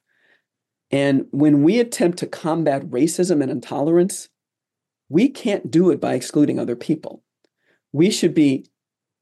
And 0.92 1.26
when 1.32 1.64
we 1.64 1.80
attempt 1.80 2.20
to 2.20 2.28
combat 2.28 2.84
racism 2.84 3.42
and 3.42 3.52
intolerance, 3.52 4.30
we 5.10 5.30
can't 5.30 5.70
do 5.70 5.92
it 5.92 6.02
by 6.02 6.14
excluding 6.14 6.60
other 6.60 6.76
people. 6.76 7.24
We 7.92 8.10
should 8.10 8.34
be 8.34 8.68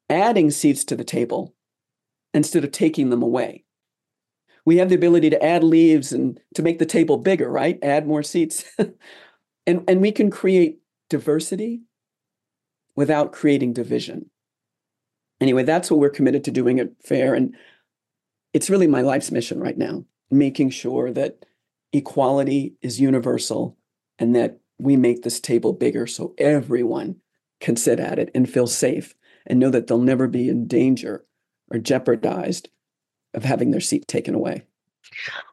adding 0.09 0.51
seats 0.51 0.83
to 0.85 0.95
the 0.95 1.03
table 1.03 1.53
instead 2.33 2.63
of 2.63 2.71
taking 2.71 3.09
them 3.09 3.21
away. 3.21 3.63
We 4.65 4.77
have 4.77 4.89
the 4.89 4.95
ability 4.95 5.29
to 5.31 5.43
add 5.43 5.63
leaves 5.63 6.13
and 6.13 6.39
to 6.55 6.61
make 6.61 6.79
the 6.79 6.85
table 6.85 7.17
bigger, 7.17 7.49
right? 7.49 7.77
Add 7.83 8.07
more 8.07 8.23
seats. 8.23 8.63
and, 9.65 9.83
and 9.87 10.01
we 10.01 10.11
can 10.11 10.29
create 10.29 10.79
diversity 11.09 11.81
without 12.95 13.31
creating 13.31 13.73
division. 13.73 14.29
Anyway, 15.39 15.63
that's 15.63 15.89
what 15.89 15.99
we're 15.99 16.09
committed 16.09 16.43
to 16.43 16.51
doing 16.51 16.79
at 16.79 16.91
FAIR. 17.03 17.33
And 17.33 17.55
it's 18.53 18.69
really 18.69 18.87
my 18.87 19.01
life's 19.01 19.31
mission 19.31 19.59
right 19.59 19.77
now, 19.77 20.05
making 20.29 20.69
sure 20.69 21.11
that 21.11 21.45
equality 21.91 22.75
is 22.81 23.01
universal 23.01 23.77
and 24.19 24.35
that 24.35 24.59
we 24.77 24.95
make 24.95 25.23
this 25.23 25.39
table 25.39 25.73
bigger 25.73 26.07
so 26.07 26.33
everyone 26.37 27.17
can 27.59 27.75
sit 27.75 27.99
at 27.99 28.19
it 28.19 28.29
and 28.35 28.49
feel 28.49 28.67
safe 28.67 29.15
and 29.45 29.59
know 29.59 29.69
that 29.69 29.87
they'll 29.87 29.99
never 29.99 30.27
be 30.27 30.49
in 30.49 30.67
danger 30.67 31.25
or 31.71 31.79
jeopardized 31.79 32.69
of 33.33 33.43
having 33.43 33.71
their 33.71 33.81
seat 33.81 34.07
taken 34.07 34.35
away. 34.35 34.63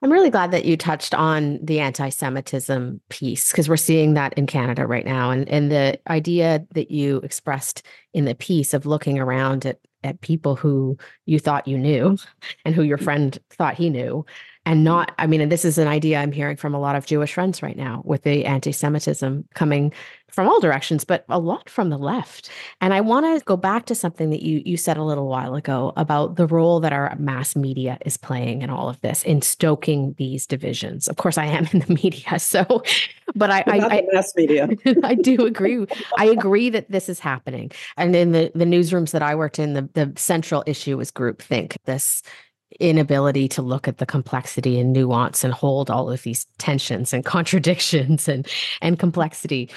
I'm 0.02 0.12
really 0.12 0.30
glad 0.30 0.50
that 0.52 0.64
you 0.64 0.76
touched 0.76 1.14
on 1.14 1.58
the 1.62 1.80
anti-Semitism 1.80 3.00
piece 3.08 3.50
because 3.50 3.68
we're 3.68 3.76
seeing 3.76 4.14
that 4.14 4.32
in 4.34 4.46
Canada 4.46 4.86
right 4.86 5.04
now. 5.04 5.30
And, 5.30 5.48
and 5.48 5.70
the 5.70 5.98
idea 6.08 6.64
that 6.74 6.90
you 6.90 7.18
expressed 7.18 7.84
in 8.14 8.24
the 8.24 8.34
piece 8.34 8.74
of 8.74 8.86
looking 8.86 9.18
around 9.18 9.66
at 9.66 9.78
at 10.02 10.20
people 10.22 10.56
who 10.56 10.96
you 11.26 11.38
thought 11.38 11.68
you 11.68 11.76
knew 11.76 12.16
and 12.64 12.74
who 12.74 12.82
your 12.82 12.98
mm. 12.98 13.04
friend 13.04 13.38
thought 13.50 13.74
he 13.74 13.90
knew 13.90 14.24
and 14.66 14.84
not 14.84 15.12
i 15.18 15.26
mean 15.26 15.40
and 15.40 15.50
this 15.50 15.64
is 15.64 15.78
an 15.78 15.88
idea 15.88 16.18
i'm 16.18 16.32
hearing 16.32 16.56
from 16.56 16.74
a 16.74 16.80
lot 16.80 16.96
of 16.96 17.06
jewish 17.06 17.34
friends 17.34 17.62
right 17.62 17.76
now 17.76 18.02
with 18.04 18.22
the 18.22 18.44
anti-semitism 18.44 19.44
coming 19.54 19.92
from 20.30 20.48
all 20.48 20.60
directions 20.60 21.04
but 21.04 21.24
a 21.28 21.38
lot 21.38 21.68
from 21.68 21.90
the 21.90 21.98
left. 21.98 22.50
And 22.80 22.94
i 22.94 23.00
want 23.00 23.26
to 23.26 23.44
go 23.44 23.56
back 23.56 23.86
to 23.86 23.94
something 23.94 24.30
that 24.30 24.42
you 24.42 24.62
you 24.64 24.76
said 24.76 24.96
a 24.96 25.02
little 25.02 25.28
while 25.28 25.54
ago 25.54 25.92
about 25.96 26.36
the 26.36 26.46
role 26.46 26.80
that 26.80 26.92
our 26.92 27.14
mass 27.16 27.56
media 27.56 27.98
is 28.04 28.16
playing 28.16 28.62
in 28.62 28.70
all 28.70 28.88
of 28.88 29.00
this 29.00 29.22
in 29.24 29.42
stoking 29.42 30.14
these 30.18 30.46
divisions. 30.46 31.08
Of 31.08 31.16
course 31.16 31.38
i 31.38 31.46
am 31.46 31.68
in 31.72 31.80
the 31.80 31.94
media 32.02 32.38
so 32.38 32.82
but 33.34 33.50
i 33.50 33.64
I, 33.66 33.78
I 33.78 34.02
mass 34.12 34.32
media. 34.36 34.68
I 35.04 35.14
do 35.14 35.46
agree. 35.46 35.86
I 36.18 36.26
agree 36.26 36.70
that 36.70 36.90
this 36.90 37.08
is 37.08 37.20
happening. 37.20 37.70
And 37.96 38.14
in 38.16 38.32
the 38.32 38.50
the 38.54 38.64
newsrooms 38.64 39.10
that 39.12 39.22
i 39.22 39.34
worked 39.34 39.58
in 39.58 39.74
the 39.74 39.88
the 39.94 40.12
central 40.16 40.62
issue 40.66 40.96
was 40.96 41.10
groupthink 41.10 41.76
this 41.84 42.22
inability 42.78 43.48
to 43.48 43.62
look 43.62 43.88
at 43.88 43.98
the 43.98 44.06
complexity 44.06 44.78
and 44.78 44.92
nuance 44.92 45.42
and 45.42 45.52
hold 45.52 45.90
all 45.90 46.10
of 46.10 46.22
these 46.22 46.46
tensions 46.58 47.12
and 47.12 47.24
contradictions 47.36 48.28
and 48.28 48.46
and 48.80 48.98
complexity. 48.98 49.68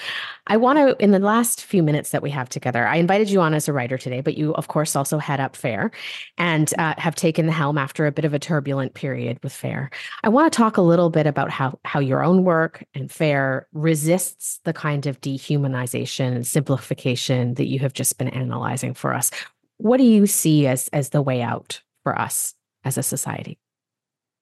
I 0.48 0.58
want 0.58 0.78
to 0.78 1.04
in 1.04 1.12
the 1.12 1.20
last 1.20 1.64
few 1.64 1.82
minutes 1.82 2.12
that 2.12 2.22
we 2.22 2.30
have 2.30 2.50
together. 2.50 2.86
I 2.88 2.98
invited 2.98 3.30
you 3.30 3.42
on 3.42 3.54
as 3.54 3.68
a 3.68 3.74
writer 3.74 3.98
today, 3.98 4.22
but 4.22 4.38
you 4.38 4.54
of 4.56 4.68
course 4.68 4.96
also 4.96 5.18
head 5.18 5.40
up 5.40 5.56
Fair 5.56 5.92
and 6.38 6.74
uh, 6.78 6.94
have 6.98 7.16
taken 7.16 7.46
the 7.48 7.52
helm 7.52 7.78
after 7.78 8.06
a 8.06 8.12
bit 8.12 8.26
of 8.26 8.34
a 8.34 8.40
turbulent 8.40 8.94
period 8.94 9.40
with 9.42 9.54
Fair. 9.54 9.90
I 10.24 10.30
want 10.30 10.52
to 10.52 10.56
talk 10.56 10.78
a 10.78 10.82
little 10.82 11.10
bit 11.10 11.26
about 11.26 11.50
how 11.50 11.80
how 11.86 12.00
your 12.00 12.24
own 12.24 12.44
work 12.44 12.84
and 12.94 13.12
Fair 13.12 13.68
resists 13.74 14.60
the 14.66 14.74
kind 14.74 15.08
of 15.08 15.20
dehumanization 15.22 16.36
and 16.36 16.46
simplification 16.46 17.56
that 17.56 17.68
you 17.68 17.80
have 17.80 17.94
just 17.94 18.18
been 18.18 18.30
analyzing 18.30 18.94
for 18.94 19.14
us. 19.14 19.32
What 19.78 19.98
do 19.98 20.04
you 20.04 20.28
see 20.28 20.68
as 20.68 20.90
as 20.90 21.10
the 21.10 21.22
way 21.22 21.42
out 21.42 21.82
for 22.04 22.18
us? 22.18 22.54
As 22.84 22.98
a 22.98 23.04
society? 23.04 23.60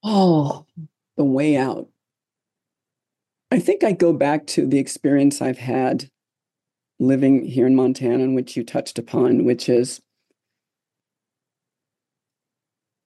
Oh, 0.03 0.65
the 1.17 1.23
way 1.23 1.57
out. 1.57 1.87
I 3.51 3.59
think 3.59 3.83
I 3.83 3.91
go 3.91 4.13
back 4.13 4.47
to 4.47 4.65
the 4.65 4.79
experience 4.79 5.41
I've 5.41 5.57
had 5.57 6.09
living 6.99 7.45
here 7.45 7.67
in 7.67 7.75
Montana, 7.75 8.23
and 8.23 8.35
which 8.35 8.55
you 8.55 8.63
touched 8.63 8.97
upon, 8.99 9.43
which 9.43 9.67
is 9.67 10.01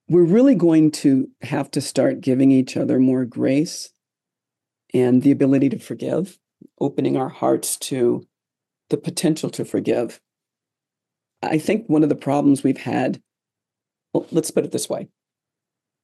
we're 0.08 0.24
really 0.24 0.54
going 0.54 0.91
to 0.91 1.30
have 1.41 1.71
to 1.71 1.82
start 1.82 2.21
giving 2.21 2.52
each 2.52 2.78
other 2.78 3.00
more 3.00 3.26
grace 3.26 3.89
and 4.93 5.24
the 5.24 5.32
ability 5.32 5.69
to 5.69 5.80
forgive, 5.80 6.38
opening 6.80 7.17
our 7.17 7.30
hearts 7.30 7.78
to 7.78 8.24
the 8.89 8.98
potential 8.98 9.50
to 9.50 9.65
forgive. 9.65 10.19
I 11.41 11.58
think 11.58 11.88
one 11.88 12.04
of 12.04 12.10
the 12.10 12.15
problems 12.15 12.63
we've 12.63 12.78
had, 12.78 13.21
well, 14.13 14.28
let's 14.32 14.52
put 14.52 14.65
it 14.65 14.71
this 14.71 14.89
way 14.89 15.10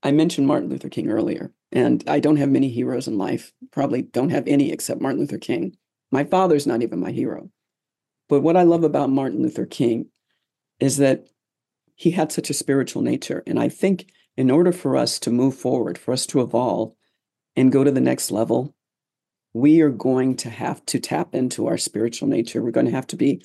I 0.04 0.12
mentioned 0.12 0.48
Martin 0.48 0.70
Luther 0.70 0.90
King 0.90 1.10
earlier, 1.10 1.52
and 1.72 2.04
I 2.08 2.20
don't 2.20 2.38
have 2.38 2.50
many 2.50 2.70
heroes 2.70 3.08
in 3.08 3.18
life. 3.18 3.54
Probably 3.72 4.02
don't 4.02 4.32
have 4.32 4.48
any 4.48 4.72
except 4.72 5.02
Martin 5.02 5.20
Luther 5.20 5.38
King. 5.38 5.76
My 6.12 6.24
father's 6.24 6.68
not 6.68 6.82
even 6.82 7.00
my 7.00 7.12
hero. 7.12 7.50
But 8.28 8.42
what 8.42 8.58
I 8.58 8.64
love 8.64 8.84
about 8.84 9.10
Martin 9.10 9.42
Luther 9.42 9.66
King 9.66 10.08
is 10.80 10.98
that 10.98 11.28
he 11.96 12.12
had 12.12 12.32
such 12.32 12.50
a 12.50 12.56
spiritual 12.56 13.02
nature. 13.02 13.44
And 13.46 13.60
I 13.60 13.70
think 13.70 14.12
in 14.36 14.50
order 14.50 14.72
for 14.72 14.98
us 14.98 15.20
to 15.20 15.30
move 15.30 15.56
forward, 15.56 15.98
for 15.98 16.14
us 16.14 16.26
to 16.28 16.42
evolve 16.42 16.94
and 17.56 17.72
go 17.72 17.84
to 17.84 17.92
the 17.92 18.02
next 18.02 18.32
level, 18.32 18.74
we 19.54 19.82
are 19.82 19.90
going 19.90 20.36
to 20.38 20.50
have 20.50 20.86
to 20.88 21.00
tap 21.00 21.36
into 21.36 21.68
our 21.68 21.78
spiritual 21.78 22.28
nature. 22.28 22.64
We're 22.64 22.72
going 22.72 22.86
to 22.86 22.92
have 22.92 23.08
to 23.08 23.18
be 23.18 23.44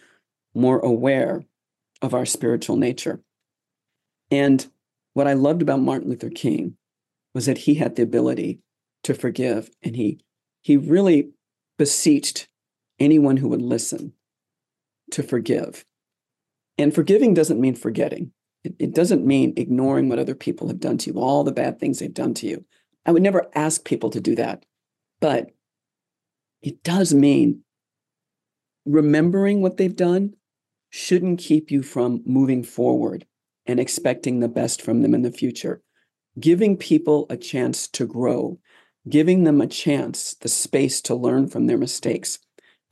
more 0.54 0.78
aware 0.78 1.44
of 2.00 2.14
our 2.14 2.24
spiritual 2.24 2.76
nature. 2.76 3.20
And 4.30 4.66
what 5.16 5.26
I 5.26 5.32
loved 5.32 5.62
about 5.62 5.80
Martin 5.80 6.10
Luther 6.10 6.28
King 6.28 6.76
was 7.32 7.46
that 7.46 7.56
he 7.56 7.76
had 7.76 7.96
the 7.96 8.02
ability 8.02 8.60
to 9.02 9.14
forgive 9.14 9.70
and 9.82 9.96
he 9.96 10.20
he 10.60 10.76
really 10.76 11.30
beseeched 11.78 12.48
anyone 12.98 13.38
who 13.38 13.48
would 13.48 13.62
listen 13.62 14.12
to 15.12 15.22
forgive. 15.22 15.86
And 16.76 16.94
forgiving 16.94 17.32
doesn't 17.32 17.58
mean 17.58 17.74
forgetting. 17.74 18.32
It, 18.62 18.74
it, 18.78 18.94
doesn't 18.94 19.24
mean 19.24 19.54
ignoring 19.56 20.10
what 20.10 20.18
other 20.18 20.34
people 20.34 20.68
have 20.68 20.80
done 20.80 20.98
to 20.98 21.10
you, 21.10 21.18
all 21.18 21.44
the 21.44 21.52
bad 21.52 21.80
things 21.80 21.98
they've 21.98 22.12
done 22.12 22.34
to 22.34 22.46
you. 22.46 22.66
I 23.06 23.12
would 23.12 23.22
never 23.22 23.48
ask 23.54 23.86
people 23.86 24.10
to 24.10 24.20
do 24.20 24.34
that. 24.34 24.66
But 25.22 25.50
it 26.60 26.82
does 26.82 27.14
mean 27.14 27.62
remembering 28.84 29.62
what 29.62 29.78
they've 29.78 29.96
done 29.96 30.34
shouldn't 30.90 31.38
keep 31.38 31.70
you 31.70 31.82
from 31.82 32.22
moving 32.26 32.62
forward 32.62 33.24
and 33.66 33.80
expecting 33.80 34.40
the 34.40 34.48
best 34.48 34.82
from 34.82 35.02
them 35.02 35.14
in 35.14 35.22
the 35.22 35.32
future. 35.32 35.82
Giving 36.38 36.76
people 36.76 37.26
a 37.30 37.36
chance 37.36 37.88
to 37.88 38.06
grow, 38.06 38.58
giving 39.08 39.44
them 39.44 39.60
a 39.60 39.66
chance, 39.66 40.34
the 40.34 40.48
space 40.48 41.00
to 41.02 41.14
learn 41.14 41.48
from 41.48 41.66
their 41.66 41.78
mistakes. 41.78 42.38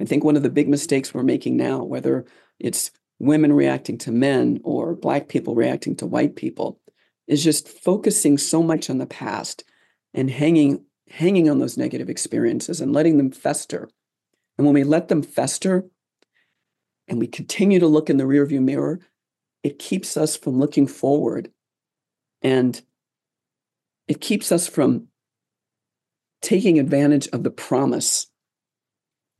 I 0.01 0.05
think 0.05 0.25
one 0.25 0.37
of 0.37 0.43
the 0.43 0.51
big 0.51 0.69
mistakes 0.69 1.13
we're 1.13 1.23
making 1.23 1.57
now, 1.57 1.85
whether 1.85 2.25
it's 2.59 2.91
women 3.19 3.53
reacting 3.53 3.99
to 3.99 4.13
men 4.13 4.61
or 4.65 4.95
Black 4.95 5.29
people 5.29 5.55
reacting 5.55 5.97
to 5.97 6.07
white 6.07 6.37
people, 6.37 6.81
is 7.27 7.45
just 7.45 7.69
focusing 7.69 8.39
so 8.39 8.63
much 8.63 8.91
on 8.91 8.99
the 8.99 9.07
past 9.07 9.65
and 10.13 10.31
hanging 10.31 10.85
hanging 11.09 11.49
on 11.51 11.59
those 11.59 11.77
negative 11.77 12.09
experiences 12.09 12.81
and 12.81 12.93
letting 12.93 13.19
them 13.19 13.31
fester. 13.31 13.89
And 14.57 14.67
when 14.67 14.75
we 14.75 14.85
let 14.85 15.09
them 15.09 15.23
fester 15.23 15.85
and 17.07 17.19
we 17.19 17.27
continue 17.27 17.79
to 17.79 17.87
look 17.87 18.09
in 18.09 18.17
the 18.17 18.25
rearview 18.25 18.63
mirror, 18.63 19.01
it 19.65 19.79
keeps 19.79 20.17
us 20.17 20.37
from 20.37 20.61
looking 20.61 20.87
forward 20.87 21.51
and 22.43 22.81
it 24.07 24.21
keeps 24.21 24.53
us 24.53 24.69
from 24.69 25.09
taking 26.43 26.79
advantage 26.79 27.27
of 27.29 27.43
the 27.43 27.51
promise 27.51 28.27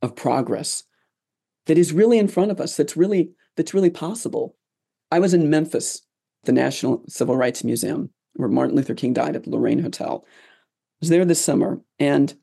of 0.01 0.15
progress 0.15 0.83
that 1.67 1.77
is 1.77 1.93
really 1.93 2.17
in 2.17 2.27
front 2.27 2.51
of 2.51 2.59
us 2.59 2.75
that's 2.75 2.97
really 2.97 3.31
that's 3.55 3.73
really 3.73 3.91
possible. 3.91 4.57
I 5.11 5.19
was 5.19 5.33
in 5.33 5.49
memphis 5.49 6.01
the 6.43 6.51
national 6.51 7.03
civil 7.07 7.37
rights 7.37 7.63
museum 7.63 8.09
where 8.33 8.49
martin 8.49 8.75
luther 8.75 8.95
king 8.95 9.13
died 9.13 9.35
at 9.35 9.43
the 9.43 9.51
lorraine 9.51 9.81
hotel. 9.81 10.25
I 10.25 11.01
was 11.01 11.09
there 11.09 11.25
this 11.25 11.43
summer 11.43 11.79
and 11.99 12.33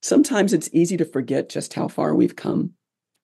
sometimes 0.00 0.54
it's 0.54 0.70
easy 0.72 0.96
to 0.96 1.04
forget 1.04 1.50
just 1.50 1.74
how 1.74 1.88
far 1.88 2.14
we've 2.14 2.36
come. 2.36 2.72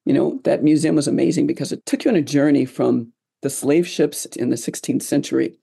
You 0.05 0.13
know 0.13 0.41
that 0.45 0.63
museum 0.63 0.97
was 0.97 1.09
amazing 1.09 1.47
because 1.47 1.73
it 1.73 1.87
took 1.87 2.05
you 2.05 2.11
on 2.11 2.17
a 2.17 2.23
journey 2.23 2.67
from 2.67 3.13
the 3.43 3.51
slave 3.51 3.87
ships 3.87 4.25
in 4.25 4.51
the 4.51 4.57
16th 4.57 5.03
century 5.03 5.59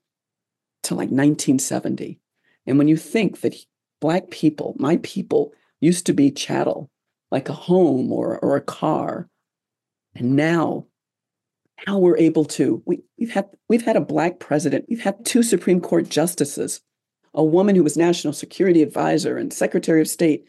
to 0.84 0.94
like 0.94 1.08
1970. 1.08 2.20
And 2.66 2.78
when 2.78 2.88
you 2.88 2.96
think 2.96 3.40
that 3.40 3.56
Black 4.00 4.30
people, 4.30 4.74
my 4.78 4.98
people, 5.02 5.52
used 5.80 6.06
to 6.06 6.12
be 6.12 6.30
chattel, 6.30 6.90
like 7.30 7.48
a 7.48 7.54
home 7.54 8.12
or, 8.12 8.38
or 8.38 8.56
a 8.56 8.60
car, 8.60 9.28
and 10.14 10.36
now, 10.36 10.86
now 11.86 11.98
we're 11.98 12.16
able 12.16 12.44
to, 12.44 12.82
we, 12.86 13.02
we've, 13.18 13.32
had, 13.32 13.48
we've 13.68 13.84
had 13.84 13.96
a 13.96 14.00
Black 14.00 14.38
president, 14.40 14.86
we've 14.88 15.02
had 15.02 15.24
two 15.24 15.42
Supreme 15.42 15.80
Court 15.80 16.08
justices, 16.08 16.80
a 17.34 17.44
woman 17.44 17.76
who 17.76 17.82
was 17.82 17.96
National 17.96 18.32
Security 18.32 18.82
Advisor 18.82 19.36
and 19.36 19.52
Secretary 19.52 20.00
of 20.00 20.08
State. 20.08 20.44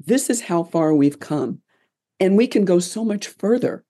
This 0.00 0.30
is 0.30 0.40
how 0.40 0.64
far 0.64 0.94
we've 0.94 1.20
come. 1.20 1.60
And 2.18 2.36
we 2.36 2.46
can 2.46 2.64
go 2.64 2.78
so 2.78 3.04
much 3.04 3.26
further. 3.26 3.84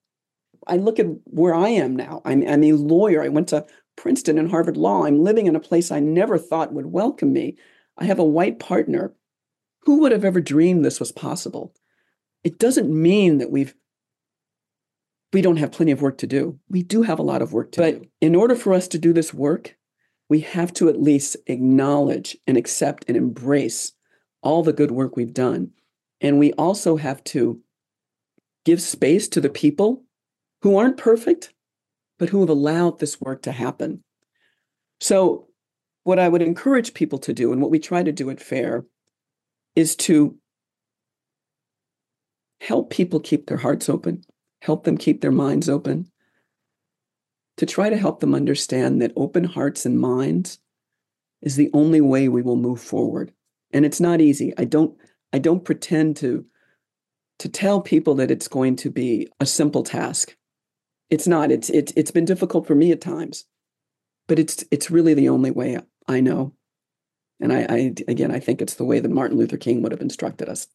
I 0.67 0.77
look 0.77 0.99
at 0.99 1.07
where 1.25 1.55
I 1.55 1.69
am 1.69 1.97
now. 1.97 2.23
I'm, 2.25 2.47
I'm 2.47 2.65
a 2.65 2.73
lawyer. 2.73 3.23
I 3.23 3.29
went 3.29 3.49
to 3.49 3.67
Princeton 3.97 4.39
and 4.39 4.51
Harvard 4.51 4.77
Law. 4.77 5.05
I'm 5.05 5.23
living 5.23 5.47
in 5.47 5.57
a 5.57 5.61
place 5.61 5.91
I 5.91 6.01
never 6.01 6.39
thought 6.39 6.73
would 6.73 6.87
welcome 6.87 7.33
me. 7.33 7.57
I 7.99 8.05
have 8.05 8.19
a 8.19 8.25
white 8.25 8.59
partner. 8.59 9.15
Who 9.83 10.01
would 10.01 10.13
have 10.13 10.25
ever 10.25 10.41
dreamed 10.41 10.85
this 10.85 11.01
was 11.01 11.13
possible? 11.13 11.75
It 12.45 12.59
doesn't 12.59 12.91
mean 12.91 13.39
that 13.39 13.51
we've 13.51 13.75
we 15.33 15.41
don't 15.41 15.57
have 15.57 15.73
plenty 15.73 15.93
of 15.93 16.03
work 16.03 16.19
to 16.19 16.27
do. 16.27 16.59
We 16.69 16.83
do 16.83 17.03
have 17.03 17.19
a 17.19 17.23
lot 17.23 17.41
of 17.41 17.55
work 17.55 17.73
to 17.73 17.81
but 17.81 17.91
do. 17.91 17.99
But 18.01 18.09
in 18.21 18.35
order 18.35 18.55
for 18.55 18.75
us 18.75 18.87
to 18.89 18.99
do 18.99 19.15
this 19.15 19.33
work, 19.33 19.77
we 20.29 20.41
have 20.41 20.75
to 20.75 20.89
at 20.91 21.01
least 21.01 21.37
acknowledge 21.47 22.37
and 22.47 22.59
accept 22.59 23.07
and 23.09 23.17
embrace 23.17 23.93
all 24.43 24.63
the 24.63 24.75
good 24.75 24.91
work 24.91 25.17
we've 25.17 25.33
done. 25.33 25.71
And 26.21 26.39
we 26.39 26.53
also 26.53 26.97
have 26.97 27.25
to 27.25 27.61
give 28.65 28.83
space 28.83 29.29
to 29.29 29.41
the 29.41 29.49
people 29.49 30.05
who 30.63 30.77
aren't 30.77 30.97
perfect, 30.97 31.53
but 32.19 32.29
who 32.29 32.41
have 32.41 32.49
allowed 32.49 32.99
this 32.99 33.21
work 33.21 33.43
to 33.43 33.53
happen. 33.53 34.03
So, 35.01 35.49
what 36.05 36.19
I 36.19 36.29
would 36.29 36.43
encourage 36.43 36.95
people 36.95 37.19
to 37.21 37.33
do, 37.33 37.53
and 37.53 37.61
what 37.61 37.71
we 37.71 37.79
try 37.79 38.03
to 38.03 38.13
do 38.13 38.31
at 38.31 38.41
FAIR, 38.41 38.87
is 39.77 39.95
to 39.97 40.37
help 42.61 42.91
people 42.91 43.21
keep 43.21 43.47
their 43.47 43.57
hearts 43.57 43.89
open, 43.89 44.23
help 44.63 44.85
them 44.85 44.97
keep 44.97 45.21
their 45.21 45.33
minds 45.33 45.69
open, 45.69 46.11
to 47.57 47.67
try 47.67 47.91
to 47.91 47.97
help 47.97 48.21
them 48.21 48.35
understand 48.35 49.03
that 49.03 49.13
open 49.17 49.45
hearts 49.45 49.85
and 49.85 50.01
minds 50.01 50.59
is 51.43 51.57
the 51.57 51.71
only 51.73 52.01
way 52.01 52.29
we 52.29 52.43
will 52.43 52.57
move 52.57 52.81
forward. 52.81 53.33
And 53.73 53.85
it's 53.85 54.01
not 54.01 54.21
easy. 54.21 54.53
I 54.57 54.65
don't 54.65 54.97
I 55.33 55.39
don't 55.39 55.65
pretend 55.65 56.17
to 56.19 56.45
to 57.41 57.49
tell 57.49 57.81
people 57.81 58.15
that 58.17 58.31
it's 58.31 58.49
going 58.49 58.77
to 58.77 58.91
be 58.91 59.29
a 59.41 59.47
simple 59.47 59.83
task 59.83 60.37
It's 61.13 61.29
not. 61.29 61.51
It's 61.53 61.69
it's 61.69 61.93
it's 61.95 62.11
been 62.11 62.25
difficult 62.25 62.67
for 62.67 62.75
me 62.75 62.91
at 62.91 63.03
times, 63.03 63.45
but 64.29 64.39
it's 64.39 64.65
it's 64.71 64.91
really 64.91 65.13
the 65.13 65.29
only 65.29 65.51
way 65.51 65.79
I 66.09 66.21
know. 66.21 66.55
And 67.39 67.53
I, 67.53 67.67
I 67.69 67.77
again, 68.09 68.31
I 68.31 68.41
think 68.41 68.63
it's 68.63 68.77
the 68.77 68.87
way 68.87 68.99
that 68.99 69.11
Martin 69.11 69.37
Luther 69.37 69.59
King 69.59 69.83
would 69.83 69.93
have 69.93 70.01
instructed 70.01 70.49
us. 70.49 70.67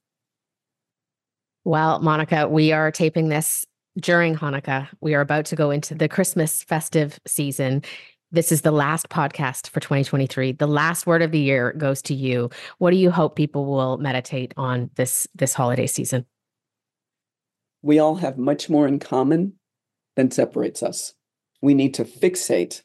Well, 1.63 1.99
Monica, 2.01 2.47
we 2.47 2.71
are 2.71 2.91
taping 2.91 3.29
this 3.29 3.65
during 3.99 4.35
Hanukkah. 4.35 4.87
We 5.01 5.15
are 5.15 5.21
about 5.21 5.45
to 5.45 5.55
go 5.55 5.71
into 5.71 5.95
the 5.95 6.07
Christmas 6.07 6.61
festive 6.61 7.19
season. 7.25 7.81
This 8.31 8.51
is 8.51 8.61
the 8.61 8.69
last 8.69 9.09
podcast 9.09 9.69
for 9.69 9.79
2023. 9.79 10.51
The 10.51 10.67
last 10.67 11.07
word 11.07 11.23
of 11.23 11.31
the 11.31 11.39
year 11.39 11.73
goes 11.73 12.03
to 12.03 12.13
you. 12.13 12.51
What 12.77 12.91
do 12.91 12.97
you 12.97 13.09
hope 13.09 13.35
people 13.35 13.65
will 13.65 13.97
meditate 13.97 14.53
on 14.55 14.91
this 14.97 15.27
this 15.33 15.55
holiday 15.55 15.87
season? 15.87 16.27
We 17.81 17.97
all 17.97 18.17
have 18.17 18.37
much 18.37 18.69
more 18.69 18.87
in 18.87 18.99
common 18.99 19.56
than 20.17 20.31
separates 20.31 20.83
us. 20.83 21.13
We 21.61 21.73
need 21.73 21.93
to 21.93 22.03
fixate 22.03 22.81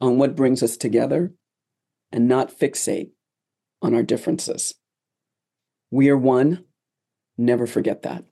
on 0.00 0.18
what 0.18 0.34
brings 0.34 0.62
us 0.64 0.76
together 0.76 1.32
and 2.10 2.26
not 2.26 2.50
fixate 2.50 3.10
on 3.80 3.94
our 3.94 4.02
differences. 4.02 4.74
We 5.92 6.08
are 6.08 6.16
one. 6.16 6.64
Never 7.38 7.66
forget 7.66 8.02
that. 8.02 8.24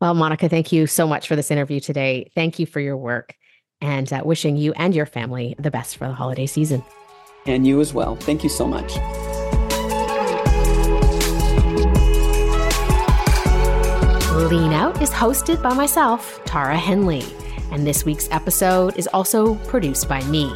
Well, 0.00 0.14
Monica, 0.14 0.48
thank 0.48 0.72
you 0.72 0.86
so 0.86 1.06
much 1.06 1.28
for 1.28 1.36
this 1.36 1.50
interview 1.50 1.80
today. 1.80 2.30
Thank 2.34 2.58
you 2.58 2.66
for 2.66 2.80
your 2.80 2.96
work 2.96 3.34
and 3.80 4.10
uh, 4.12 4.22
wishing 4.24 4.56
you 4.56 4.72
and 4.76 4.94
your 4.94 5.06
family 5.06 5.54
the 5.58 5.70
best 5.70 5.96
for 5.96 6.08
the 6.08 6.14
holiday 6.14 6.46
season. 6.46 6.82
And 7.46 7.66
you 7.66 7.80
as 7.80 7.94
well. 7.94 8.16
Thank 8.16 8.42
you 8.42 8.50
so 8.50 8.66
much. 8.66 8.96
Lean 14.44 14.72
Out 14.72 15.00
is 15.00 15.10
hosted 15.10 15.62
by 15.62 15.72
myself, 15.72 16.42
Tara 16.44 16.76
Henley, 16.76 17.24
and 17.72 17.86
this 17.86 18.04
week's 18.04 18.28
episode 18.30 18.94
is 18.96 19.06
also 19.08 19.54
produced 19.66 20.08
by 20.08 20.22
me. 20.24 20.52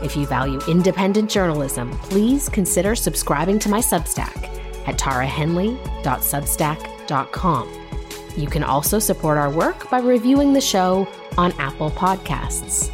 If 0.00 0.16
you 0.16 0.26
value 0.26 0.60
independent 0.68 1.28
journalism, 1.28 1.90
please 1.98 2.48
consider 2.48 2.94
subscribing 2.94 3.58
to 3.58 3.68
my 3.68 3.80
Substack 3.80 4.44
at 4.86 4.96
tarahenley.substack.com. 4.96 7.72
You 8.36 8.46
can 8.46 8.62
also 8.62 9.00
support 9.00 9.38
our 9.38 9.50
work 9.50 9.90
by 9.90 9.98
reviewing 9.98 10.52
the 10.52 10.60
show 10.60 11.08
on 11.36 11.52
Apple 11.58 11.90
Podcasts. 11.90 12.92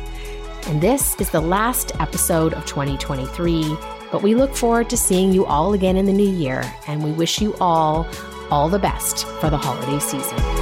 And 0.66 0.80
this 0.80 1.14
is 1.20 1.28
the 1.30 1.40
last 1.40 1.92
episode 2.00 2.54
of 2.54 2.64
2023, 2.66 3.76
but 4.10 4.22
we 4.22 4.34
look 4.34 4.56
forward 4.56 4.88
to 4.90 4.96
seeing 4.96 5.32
you 5.32 5.44
all 5.44 5.74
again 5.74 5.96
in 5.96 6.06
the 6.06 6.12
new 6.12 6.30
year, 6.30 6.64
and 6.86 7.04
we 7.04 7.12
wish 7.12 7.40
you 7.40 7.54
all 7.60 8.08
all 8.52 8.68
the 8.68 8.78
best 8.78 9.26
for 9.40 9.48
the 9.48 9.56
holiday 9.56 9.98
season. 9.98 10.61